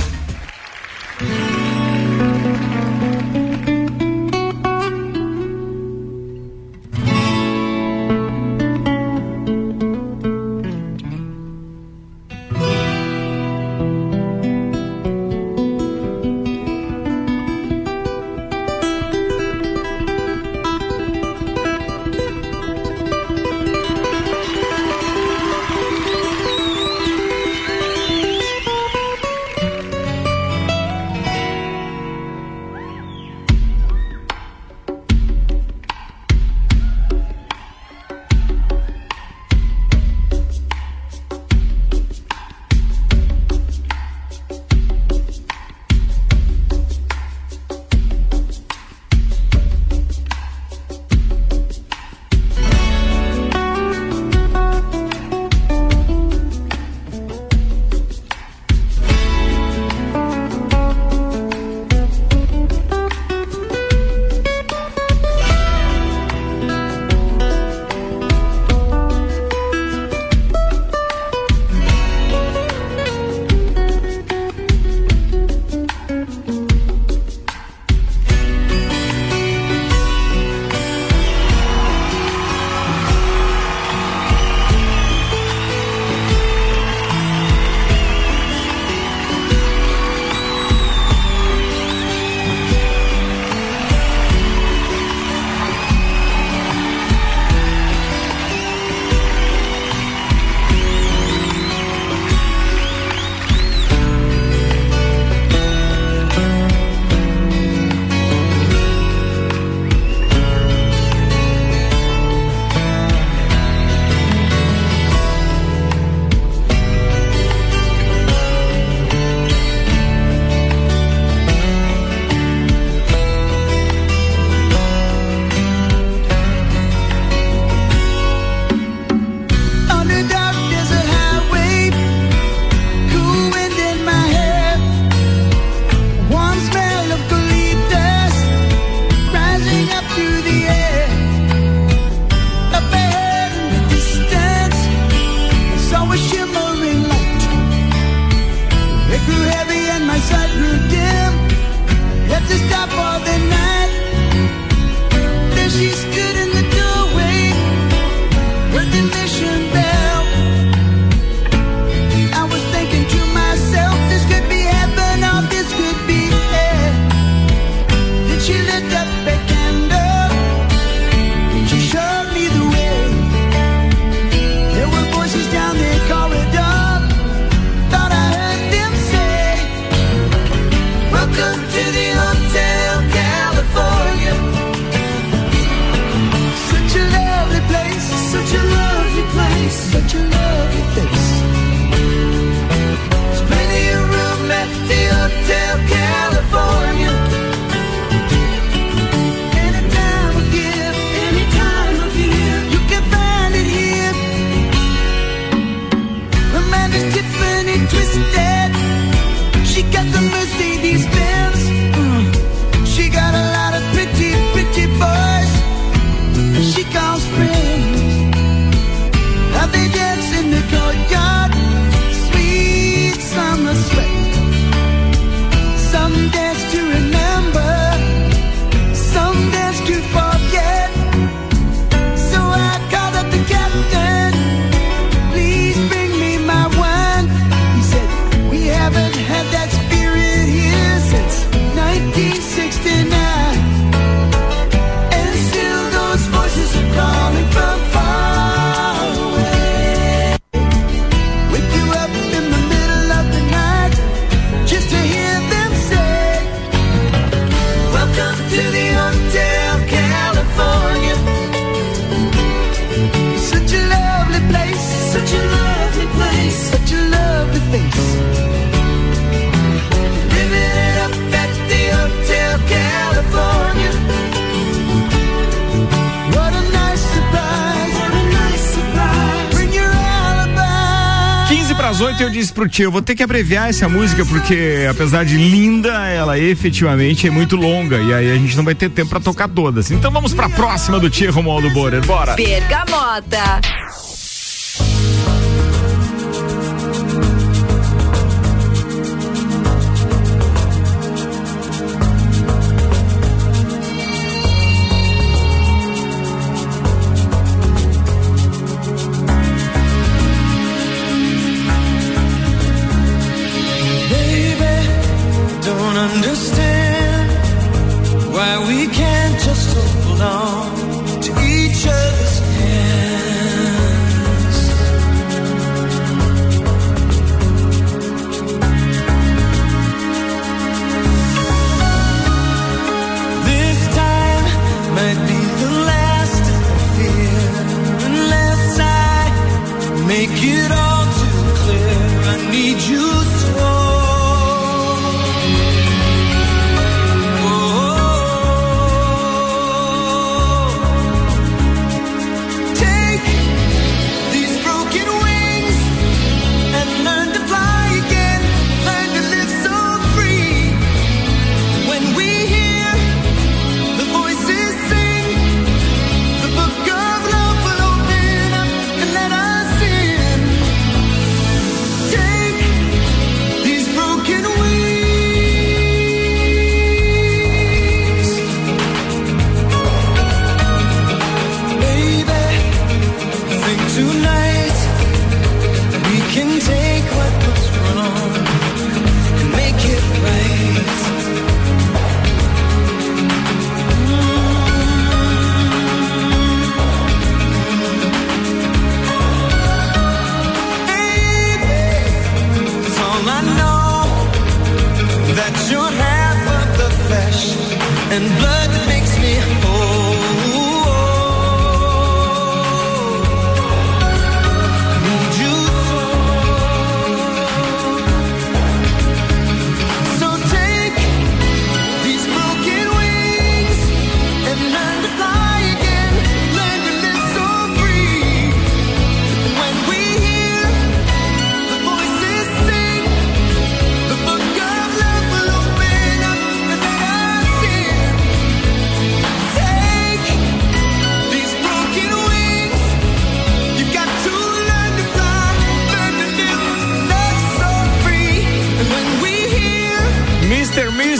[282.58, 287.28] Pro tio, eu vou ter que abreviar essa música, porque apesar de linda, ela efetivamente
[287.28, 287.98] é muito longa.
[287.98, 289.92] E aí a gente não vai ter tempo pra tocar todas.
[289.92, 292.04] Então vamos pra próxima do tio Romualdo Borer.
[292.04, 292.34] Bora!
[292.34, 293.60] Bergamota.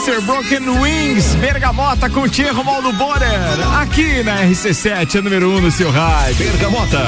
[0.09, 0.23] Mr.
[0.23, 3.29] Broken Wings, Bergamota com Tia Romualdo Borer,
[3.79, 6.51] aqui na RC7, a número 1 um no seu rádio.
[6.51, 6.99] Bergamota.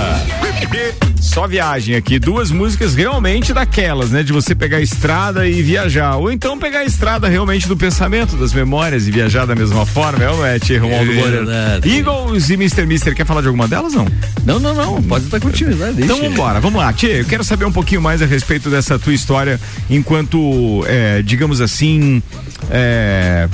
[1.19, 4.23] Só viagem aqui, duas músicas realmente daquelas, né?
[4.23, 6.17] De você pegar a estrada e viajar.
[6.17, 10.25] Ou então pegar a estrada realmente do pensamento, das memórias e viajar da mesma forma,
[10.25, 11.81] é ou não é, Tia Romualdo É Borer?
[11.85, 12.83] Eagles e Mr.
[12.83, 13.15] Mr.
[13.15, 14.07] Quer falar de alguma delas, não?
[14.45, 15.03] Não, não, não.
[15.03, 16.03] Pode dar continuidade.
[16.03, 16.31] Então deixa.
[16.31, 16.93] vambora, vamos lá.
[16.93, 21.61] Tia, eu quero saber um pouquinho mais a respeito dessa tua história enquanto, é, digamos
[21.61, 22.23] assim,
[22.71, 23.49] é,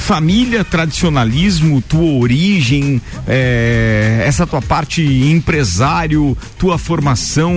[0.00, 7.52] família, tradicionalismo, tua origem, é, essa tua parte empresário, tua formação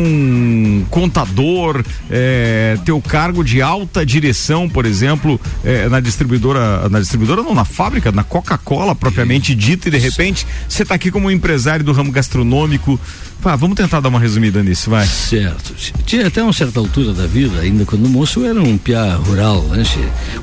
[0.90, 7.56] contador, é, teu cargo de alta direção, por exemplo, é, na distribuidora, na distribuidora não,
[7.56, 11.94] na fábrica, na Coca-Cola propriamente dita e de repente você está aqui como empresário do
[11.94, 13.00] ramo gastronômico.
[13.42, 15.06] Pá, vamos tentar dar uma resumida nisso, vai.
[15.06, 15.74] Certo.
[16.06, 19.84] Tinha até uma certa altura da vida, ainda quando moço, era um piá rural, né?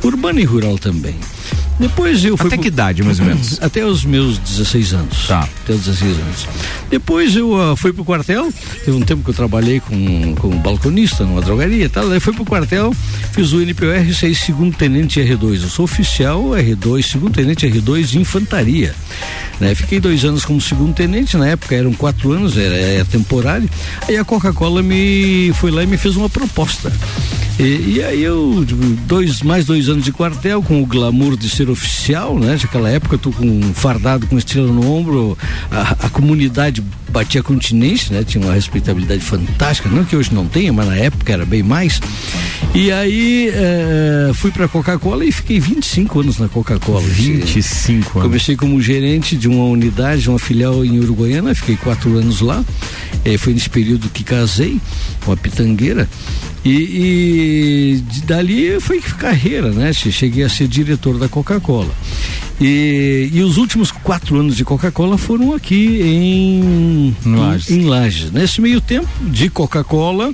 [0.03, 1.17] Urbano e rural também.
[1.91, 2.47] Depois eu fui.
[2.47, 3.59] Até que idade, mais ou menos?
[3.63, 5.27] Até os meus 16 anos.
[5.27, 5.49] Tá.
[5.65, 6.47] Até os 16 anos.
[6.89, 8.53] Depois eu ah, fui pro quartel,
[8.85, 12.11] teve um tempo que eu trabalhei com, com balconista numa drogaria e tal.
[12.11, 12.95] Aí fui pro quartel,
[13.33, 15.63] fiz o NPR 6 segundo tenente R2.
[15.63, 18.95] Eu sou oficial R2, segundo tenente R2 de infantaria.
[19.59, 19.75] Né?
[19.75, 23.69] Fiquei dois anos como segundo tenente, na época eram quatro anos, era, era temporário.
[24.09, 26.91] Aí a Coca-Cola me foi lá e me fez uma proposta.
[27.59, 28.65] E, e aí eu,
[29.07, 31.80] dois, mais dois anos de quartel, com o glamour de ser oficial,
[32.39, 32.59] né?
[32.63, 35.37] Naquela época, tô com fardado com estrela no ombro,
[35.71, 38.25] a, a comunidade batia continência, né?
[38.25, 42.01] Tinha uma respeitabilidade fantástica, não que hoje não tenha, mas na época era bem mais.
[42.75, 47.01] E aí eh, fui pra Coca-Cola e fiquei 25 anos na Coca-Cola.
[47.01, 48.31] 25 anos.
[48.31, 52.65] Comecei como gerente de uma unidade, uma filial em Uruguaiana, fiquei quatro anos lá.
[53.25, 54.81] Eh, foi nesse período que casei
[55.25, 56.09] com a pitangueira.
[56.65, 59.93] E, e dali foi carreira, né?
[59.93, 61.91] Cheguei a ser diretor da Coca-Cola.
[62.61, 66.61] E, e os últimos quatro anos de Coca-Cola foram aqui em
[67.25, 67.71] Lages.
[67.71, 68.31] Em, em Lages.
[68.31, 70.33] Nesse meio tempo de Coca-Cola,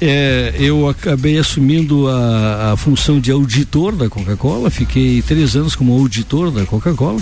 [0.00, 5.98] é, eu acabei assumindo a, a, função de auditor da Coca-Cola, fiquei três anos como
[5.98, 7.20] auditor da Coca-Cola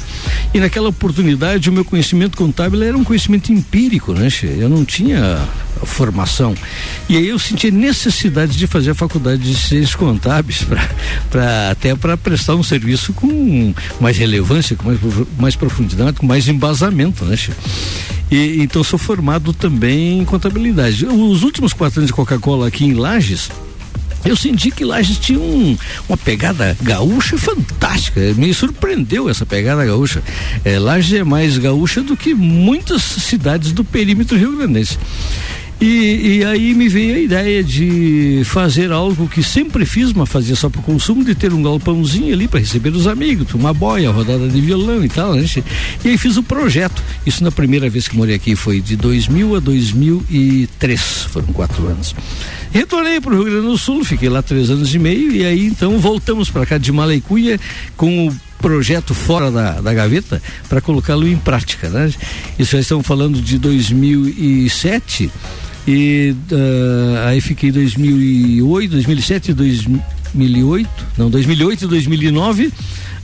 [0.53, 4.28] e naquela oportunidade o meu conhecimento contábil era um conhecimento empírico, né?
[4.59, 5.38] Eu não tinha
[5.84, 6.54] formação
[7.08, 10.64] e aí eu senti necessidade de fazer a faculdade de ciências contábeis
[11.30, 14.98] para até para prestar um serviço com mais relevância, com mais,
[15.38, 17.36] mais profundidade, com mais embasamento, né?
[18.30, 21.06] E, então sou formado também em contabilidade.
[21.06, 23.50] Os últimos quatro anos de Coca-Cola aqui em Lages,
[24.24, 25.76] eu senti que Lages tinha um,
[26.08, 28.20] uma pegada gaúcha fantástica.
[28.34, 30.22] Me surpreendeu essa pegada gaúcha.
[30.64, 34.98] É, Lages é mais gaúcha do que muitas cidades do perímetro rio-grandense.
[35.80, 40.54] E, e, aí me veio a ideia de fazer algo que sempre fiz, mas fazia
[40.54, 44.48] só para consumo, de ter um galpãozinho ali para receber os amigos, uma boia, rodada
[44.48, 45.34] de violão e tal.
[45.34, 45.44] Né?
[46.04, 47.02] E aí fiz o projeto.
[47.26, 51.00] Isso na primeira vez que morei aqui foi de 2000 a 2003,
[51.30, 52.14] foram quatro anos.
[52.72, 55.66] Retornei para o Rio Grande do Sul, fiquei lá três anos e meio e aí
[55.66, 57.58] então voltamos para cá de Malecuia
[57.96, 62.10] com o projeto fora da, da gaveta para colocá-lo em prática, né?
[62.58, 65.30] Isso já estamos falando de 2007
[65.87, 72.72] e uh, aí fiquei 2008, 2007, 2008, não, 2008 e 2009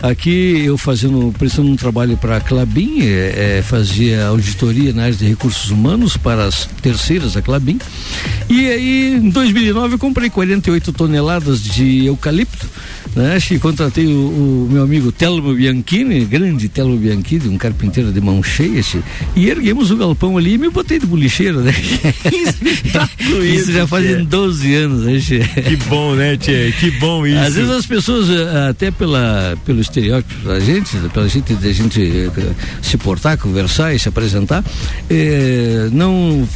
[0.03, 5.15] aqui eu fazendo, prestando um trabalho para a Clabin, é, é, fazia auditoria na área
[5.15, 7.79] de recursos humanos para as terceiras da Clabin.
[8.49, 12.67] E aí, em 2009, eu comprei 48 toneladas de eucalipto
[13.15, 13.39] né?
[13.41, 18.43] Que contratei o, o, meu amigo Telmo Bianchini, grande Telmo Bianchini, um carpinteiro de mão
[18.43, 18.81] cheia,
[19.35, 21.73] e erguemos o galpão ali e me botei de bolicheiro, né?
[22.33, 25.41] isso, isso já fazem 12 anos, né, tchê?
[25.41, 26.73] Que bom, né, Tchê?
[26.79, 27.39] Que bom isso.
[27.39, 31.73] Às vezes as pessoas, eh, até pela, pelo estereótipo da gente, pela gente de a
[31.73, 34.65] gente eh, se portar, conversar e se apresentar,
[35.09, 36.49] eh, não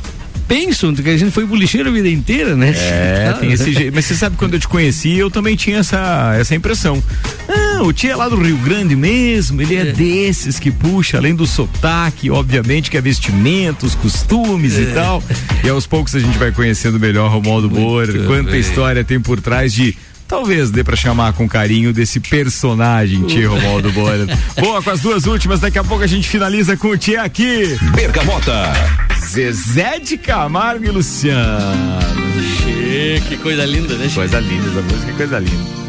[0.47, 2.75] pensam que a gente foi bolicheiro a vida inteira, né?
[2.77, 3.95] É, tem esse jeito.
[3.95, 7.03] Mas você sabe, quando eu te conheci, eu também tinha essa, essa impressão.
[7.49, 11.17] Ah, o tio é lá do Rio Grande mesmo, ele é, é, desses que puxa,
[11.17, 14.83] além do sotaque, obviamente, que é vestimentos, costumes é.
[14.83, 15.23] e tal.
[15.63, 18.61] E aos poucos a gente vai conhecendo melhor Romualdo Borer, quanta bem.
[18.61, 19.97] história tem por trás de
[20.27, 24.27] talvez dê para chamar com carinho desse personagem, tio Romualdo Borer.
[24.59, 27.77] Boa, com as duas últimas, daqui a pouco a gente finaliza com o Tia aqui.
[27.95, 28.73] Bergamota.
[29.27, 31.99] Zezé de Camargo e Luciano.
[32.59, 34.09] Che, que coisa linda, né?
[34.13, 35.85] Coisa linda, essa música é coisa linda.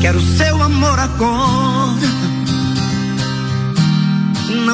[0.00, 1.65] Quero seu amor agora,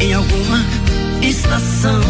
[0.00, 0.64] em alguma
[1.22, 2.00] estação.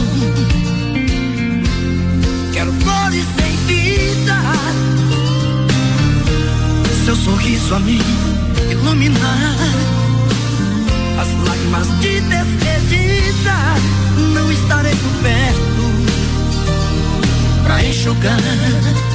[2.53, 4.05] Quero flores sem vida
[7.05, 8.01] seu sorriso a mim
[8.71, 9.57] iluminar.
[11.21, 13.55] As lágrimas de despedida
[14.33, 15.75] não estarei por perto
[17.65, 19.14] pra enxugar.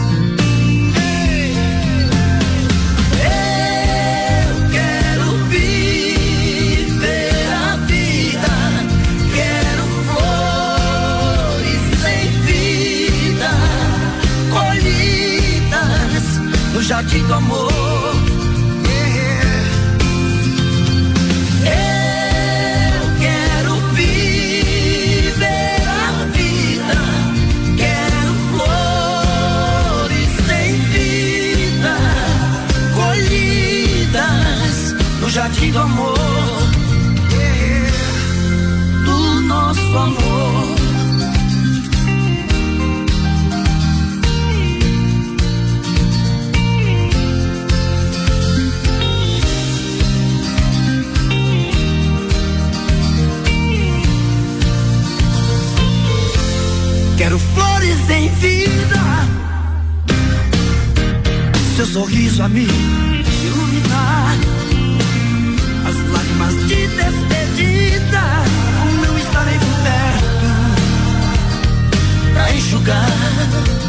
[16.90, 17.89] Jardim do amor.
[57.54, 59.02] Flores em vida,
[61.76, 62.68] seu sorriso a mim
[66.70, 68.22] de despedida,
[69.04, 70.48] não estarei perto
[72.34, 73.89] pra enxugar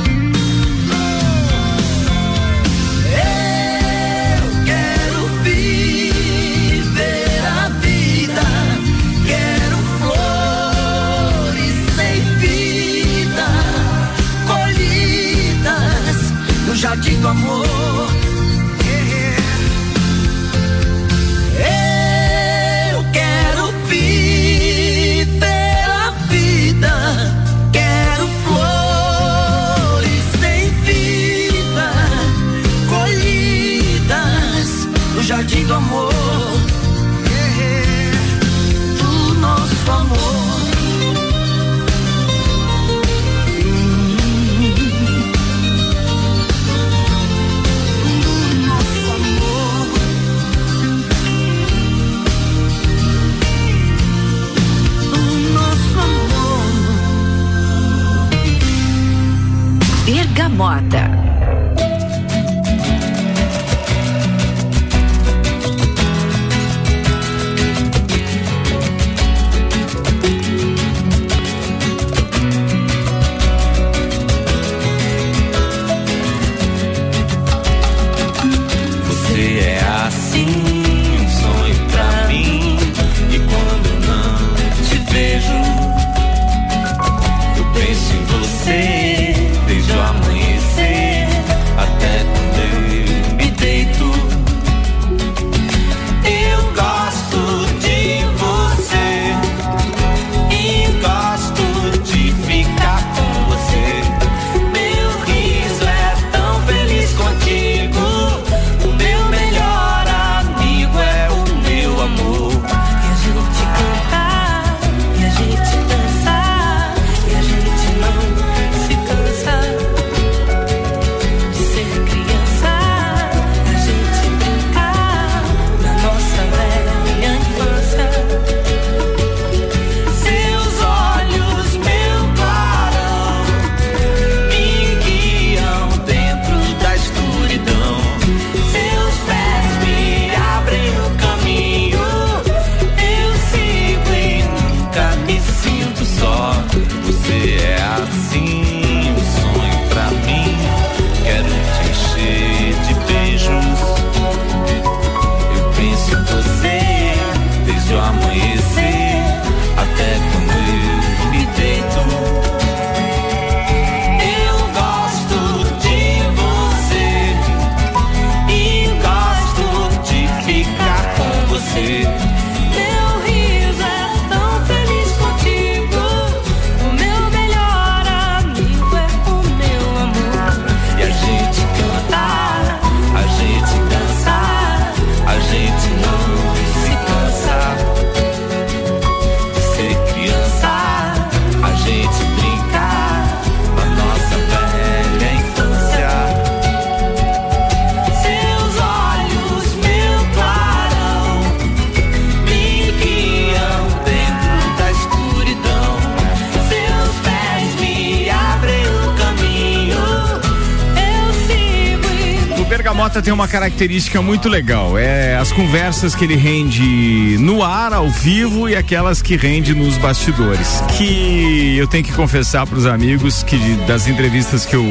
[213.51, 214.97] característica muito legal.
[214.97, 219.99] É as conversas que ele rende no ar, ao vivo, e aquelas que rende nos
[219.99, 220.83] bastidores.
[220.97, 224.85] Que eu tenho que confessar para os amigos que das entrevistas que eu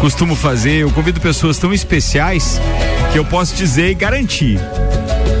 [0.00, 2.60] costumo fazer, eu convido pessoas tão especiais
[3.12, 4.58] que eu posso dizer e garantir.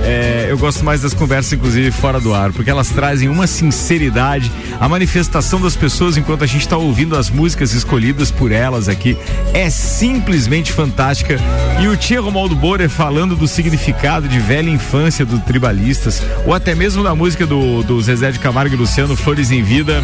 [0.02, 4.50] É, eu gosto mais das conversas, inclusive, fora do ar, porque elas trazem uma sinceridade,
[4.80, 9.16] a manifestação das pessoas enquanto a gente está ouvindo as músicas escolhidas por elas aqui
[9.52, 11.36] é simplesmente fantástica.
[11.80, 16.74] E o Tia Romualdo Borer falando do significado de velha infância do Tribalistas, ou até
[16.74, 20.02] mesmo da música do, do Zezé de Camargo e Luciano, Flores em Vida.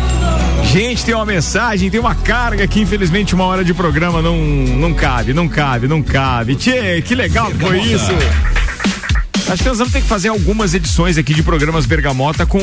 [0.65, 4.93] Gente, tem uma mensagem, tem uma carga que infelizmente uma hora de programa não, não
[4.93, 6.57] cabe, não cabe, não cabe.
[6.57, 8.13] Tchê, que legal que foi isso!
[9.49, 12.61] Acho que nós vamos ter que fazer algumas edições aqui de programas Bergamota com,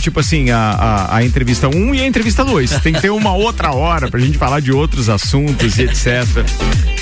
[0.00, 2.70] tipo assim, a, a, a entrevista 1 um e a entrevista 2.
[2.80, 6.26] Tem que ter uma outra hora pra gente falar de outros assuntos e etc.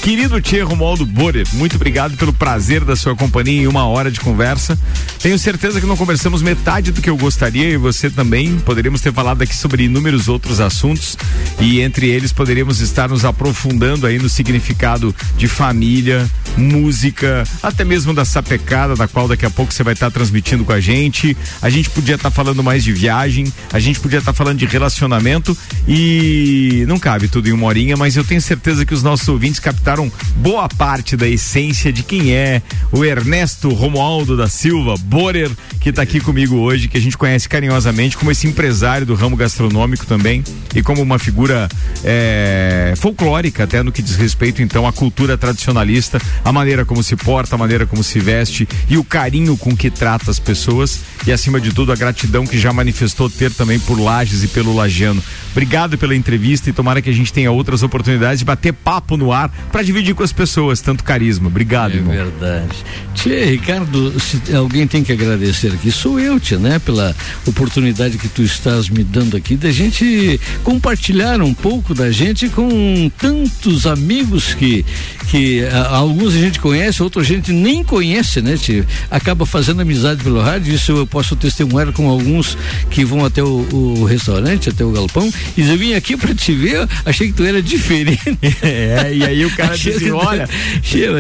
[0.03, 4.19] Querido Tia Romualdo Borer, muito obrigado pelo prazer da sua companhia em uma hora de
[4.19, 4.77] conversa.
[5.21, 8.59] Tenho certeza que não conversamos metade do que eu gostaria e você também.
[8.59, 11.17] Poderíamos ter falado aqui sobre inúmeros outros assuntos
[11.61, 18.13] e entre eles poderíamos estar nos aprofundando aí no significado de família, música, até mesmo
[18.13, 21.37] da sapecada, da qual daqui a pouco você vai estar transmitindo com a gente.
[21.63, 25.57] A gente podia estar falando mais de viagem, a gente podia estar falando de relacionamento
[25.87, 29.61] e não cabe tudo em uma horinha, mas eu tenho certeza que os nossos ouvintes
[29.61, 29.92] captaram
[30.37, 36.03] boa parte da essência de quem é o Ernesto Romualdo da Silva Borer, que está
[36.03, 40.43] aqui comigo hoje, que a gente conhece carinhosamente como esse empresário do ramo gastronômico também
[40.75, 41.69] e como uma figura
[42.03, 47.15] é, folclórica até no que diz respeito então à cultura tradicionalista, a maneira como se
[47.17, 51.33] porta, a maneira como se veste e o carinho com que trata as pessoas e
[51.33, 55.23] acima de tudo a gratidão que já manifestou ter também por Lages e pelo Lagiano.
[55.53, 59.33] Obrigado pela entrevista e tomara que a gente tenha outras oportunidades de bater papo no
[59.33, 61.47] ar para dividir com as pessoas tanto carisma.
[61.49, 62.13] Obrigado, É irmão.
[62.15, 62.75] verdade.
[63.15, 66.79] Tia, Ricardo, se alguém tem que agradecer aqui, sou eu, tia, né?
[66.79, 67.15] Pela
[67.47, 73.11] oportunidade que tu estás me dando aqui da gente compartilhar um pouco da gente com
[73.19, 74.85] tantos amigos que,
[75.29, 78.87] que a- alguns a gente conhece, outros a gente nem conhece, né, tia?
[79.11, 82.57] Acaba fazendo amizade pelo rádio, isso eu posso testemunhar com alguns
[82.91, 83.67] que vão até o,
[84.01, 87.45] o restaurante, até o galpão, e eu vim aqui pra te ver, achei que tu
[87.45, 88.23] era diferente.
[88.63, 90.49] É, e aí o cara disse, olha,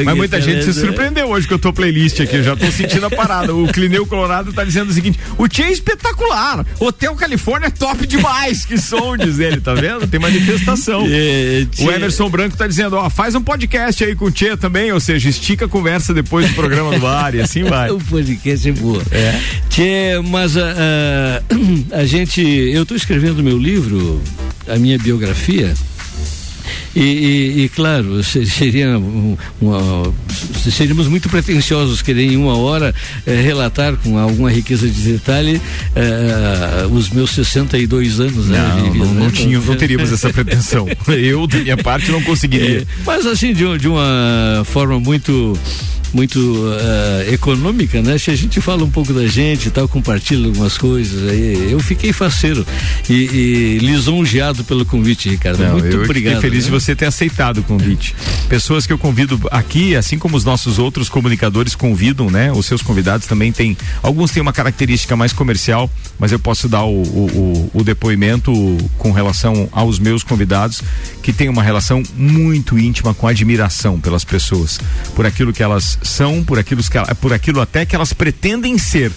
[0.04, 2.70] mas muita aqui, gente se surpreendeu hoje com a tua playlist aqui, eu já tô
[2.70, 3.54] sentindo a parada.
[3.54, 8.06] O Clineu Colorado tá dizendo o seguinte, o Tia é espetacular, Hotel Califórnia é top
[8.06, 10.06] demais, que som, diz ele, tá vendo?
[10.06, 11.06] Tem manifestação.
[11.14, 14.92] É, O Emerson Branco tá dizendo, ó, faz um podcast aí com o Tia também,
[14.92, 17.90] ou seja, estica a conversa depois do programa do ar e assim vai.
[17.92, 19.02] O podcast é boa.
[19.10, 19.38] É.
[19.68, 20.62] Tchê, mas a,
[21.92, 22.40] a, a gente.
[22.40, 24.11] Eu estou escrevendo meu livro,
[24.68, 25.74] a minha biografia.
[26.94, 30.12] E, e- e, claro, se- seria um- uma,
[30.70, 32.94] seríamos muito pretensiosos querer em uma hora
[33.26, 35.58] eh, relatar com alguma riqueza de detalhe
[35.96, 38.46] eh, os meus 62 anos.
[38.46, 39.20] né, Não, de vida, não, né?
[39.24, 40.86] não, tinha, não teríamos essa pretensão.
[41.08, 42.80] Eu, da minha parte, não conseguiria.
[42.82, 45.58] É, mas assim, de, de uma forma muito
[46.12, 46.38] muito
[46.78, 48.18] eh, econômica, né?
[48.18, 51.80] Se a gente fala um pouco da gente e tal, compartilha algumas coisas aí, eu
[51.80, 52.66] fiquei faceiro
[53.08, 55.62] e, e lisonjeado pelo convite, Ricardo.
[55.62, 56.34] Não, muito eu obrigado.
[56.36, 56.70] Fiquei feliz né?
[56.70, 58.14] de você ter aceitado o convite.
[58.48, 62.52] Pessoas que eu convido aqui, assim como os nossos outros comunicadores convidam, né?
[62.52, 63.76] Os seus convidados também têm.
[64.02, 68.52] Alguns têm uma característica mais comercial, mas eu posso dar o, o, o- o depoimento
[68.98, 70.82] com relação aos meus convidados,
[71.22, 74.78] que tem uma relação muito íntima com admiração pelas pessoas,
[75.14, 78.78] por aquilo que elas são, por aquilo, que, ela- por aquilo até que elas pretendem
[78.78, 79.10] ser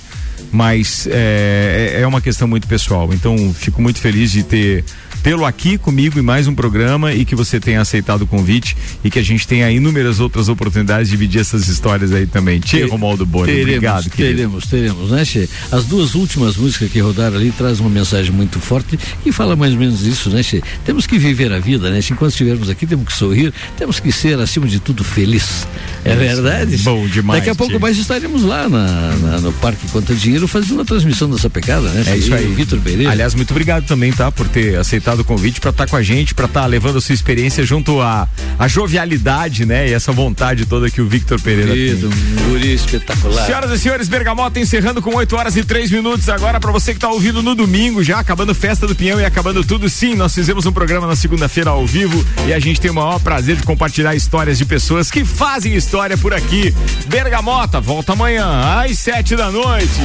[0.51, 3.09] mas é, é é uma questão muito pessoal.
[3.13, 4.83] Então, fico muito feliz de ter
[5.23, 9.09] tê-lo aqui comigo em mais um programa e que você tenha aceitado o convite e
[9.09, 12.59] que a gente tenha inúmeras outras oportunidades de dividir essas histórias aí também.
[12.59, 14.35] Tia Romualdo Boni, Teremos, obrigado, querido.
[14.35, 15.49] teremos, teremos, né, Che?
[15.71, 19.73] As duas últimas músicas que rodaram ali trazem uma mensagem muito forte e fala mais
[19.73, 20.61] ou menos isso, né, Che?
[20.85, 21.99] Temos que viver a vida, né?
[22.11, 25.65] Enquanto estivermos aqui, temos que sorrir, temos que ser, acima de tudo, feliz.
[26.05, 26.77] É verdade?
[26.77, 28.85] bom demais, Daqui a pouco mais estaremos lá na,
[29.15, 32.03] na- no Parque Conta Dinheiro fazendo a transmissão dessa pecada, né?
[32.07, 32.45] É isso aí.
[32.45, 33.11] Vitor Pereira.
[33.11, 34.31] Aliás, muito obrigado também, tá?
[34.31, 37.13] Por ter aceitado o convite para estar com a gente, para estar levando a sua
[37.13, 38.27] experiência junto à
[38.59, 39.89] à jovialidade, né?
[39.89, 42.45] E essa vontade toda que o Victor Pereira Querido, tem.
[42.49, 43.45] guri espetacular.
[43.47, 46.99] Senhoras e senhores, Bergamota encerrando com 8 horas e 3 minutos agora para você que
[46.99, 49.89] tá ouvindo no domingo, já acabando festa do Pinhão e acabando tudo.
[49.89, 53.19] Sim, nós fizemos um programa na segunda-feira ao vivo e a gente tem o maior
[53.19, 56.73] prazer de compartilhar histórias de pessoas que fazem história por aqui.
[57.07, 58.45] Bergamota, volta amanhã
[58.81, 60.01] às 7 da noite.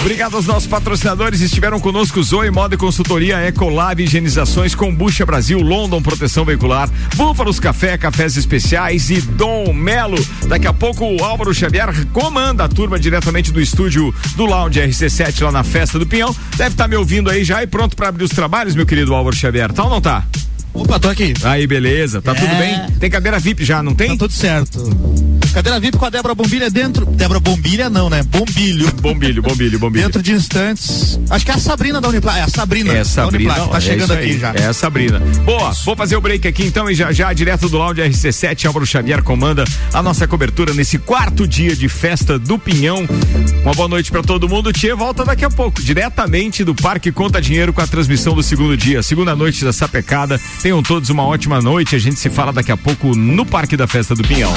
[0.00, 6.00] Obrigado aos nossos patrocinadores, estiveram conosco Zoe Moda e Consultoria, Ecolab Higienizações, Combucha Brasil, London
[6.00, 10.24] Proteção Veicular, Búfalos Café, Cafés Especiais e Dom Melo.
[10.46, 15.42] Daqui a pouco o Álvaro Xavier comanda a turma diretamente do estúdio do Lounge RC7
[15.42, 16.34] lá na Festa do Pinhão.
[16.56, 19.34] Deve estar me ouvindo aí já e pronto para abrir os trabalhos, meu querido Álvaro
[19.34, 19.72] Xavier.
[19.72, 20.24] Tá ou não tá?
[20.74, 21.32] Opa, tô aqui.
[21.44, 22.20] Aí, beleza.
[22.20, 22.34] Tá É.
[22.34, 22.86] tudo bem?
[22.98, 24.08] Tem cadeira VIP já, não tem?
[24.10, 25.24] Tá tudo certo.
[25.54, 27.06] Cadeira VIP com a Débora Bombilha dentro.
[27.06, 28.24] Débora Bombilha não, né?
[28.24, 28.90] Bombilho.
[29.00, 30.04] Bombilho, bombilho, bombilho.
[30.04, 31.18] Dentro de instantes.
[31.30, 32.38] Acho que é a Sabrina da Uniplac.
[32.40, 32.92] É a Sabrina.
[32.92, 33.70] É da Sabrina, Uniplac.
[33.70, 34.52] Tá é chegando aqui aí, já.
[34.52, 35.20] É a Sabrina.
[35.44, 38.84] Boa, vou fazer o break aqui então e já já direto do Lounge RC7, Álvaro
[38.84, 43.06] Xavier comanda a nossa cobertura nesse quarto dia de festa do Pinhão.
[43.62, 44.72] Uma boa noite pra todo mundo.
[44.72, 48.76] Tia volta daqui a pouco, diretamente do Parque Conta Dinheiro com a transmissão do segundo
[48.76, 50.40] dia, segunda noite da Sapecada.
[50.64, 51.94] Tenham todos uma ótima noite.
[51.94, 54.50] A gente se fala daqui a pouco no Parque da Festa do Pinhão.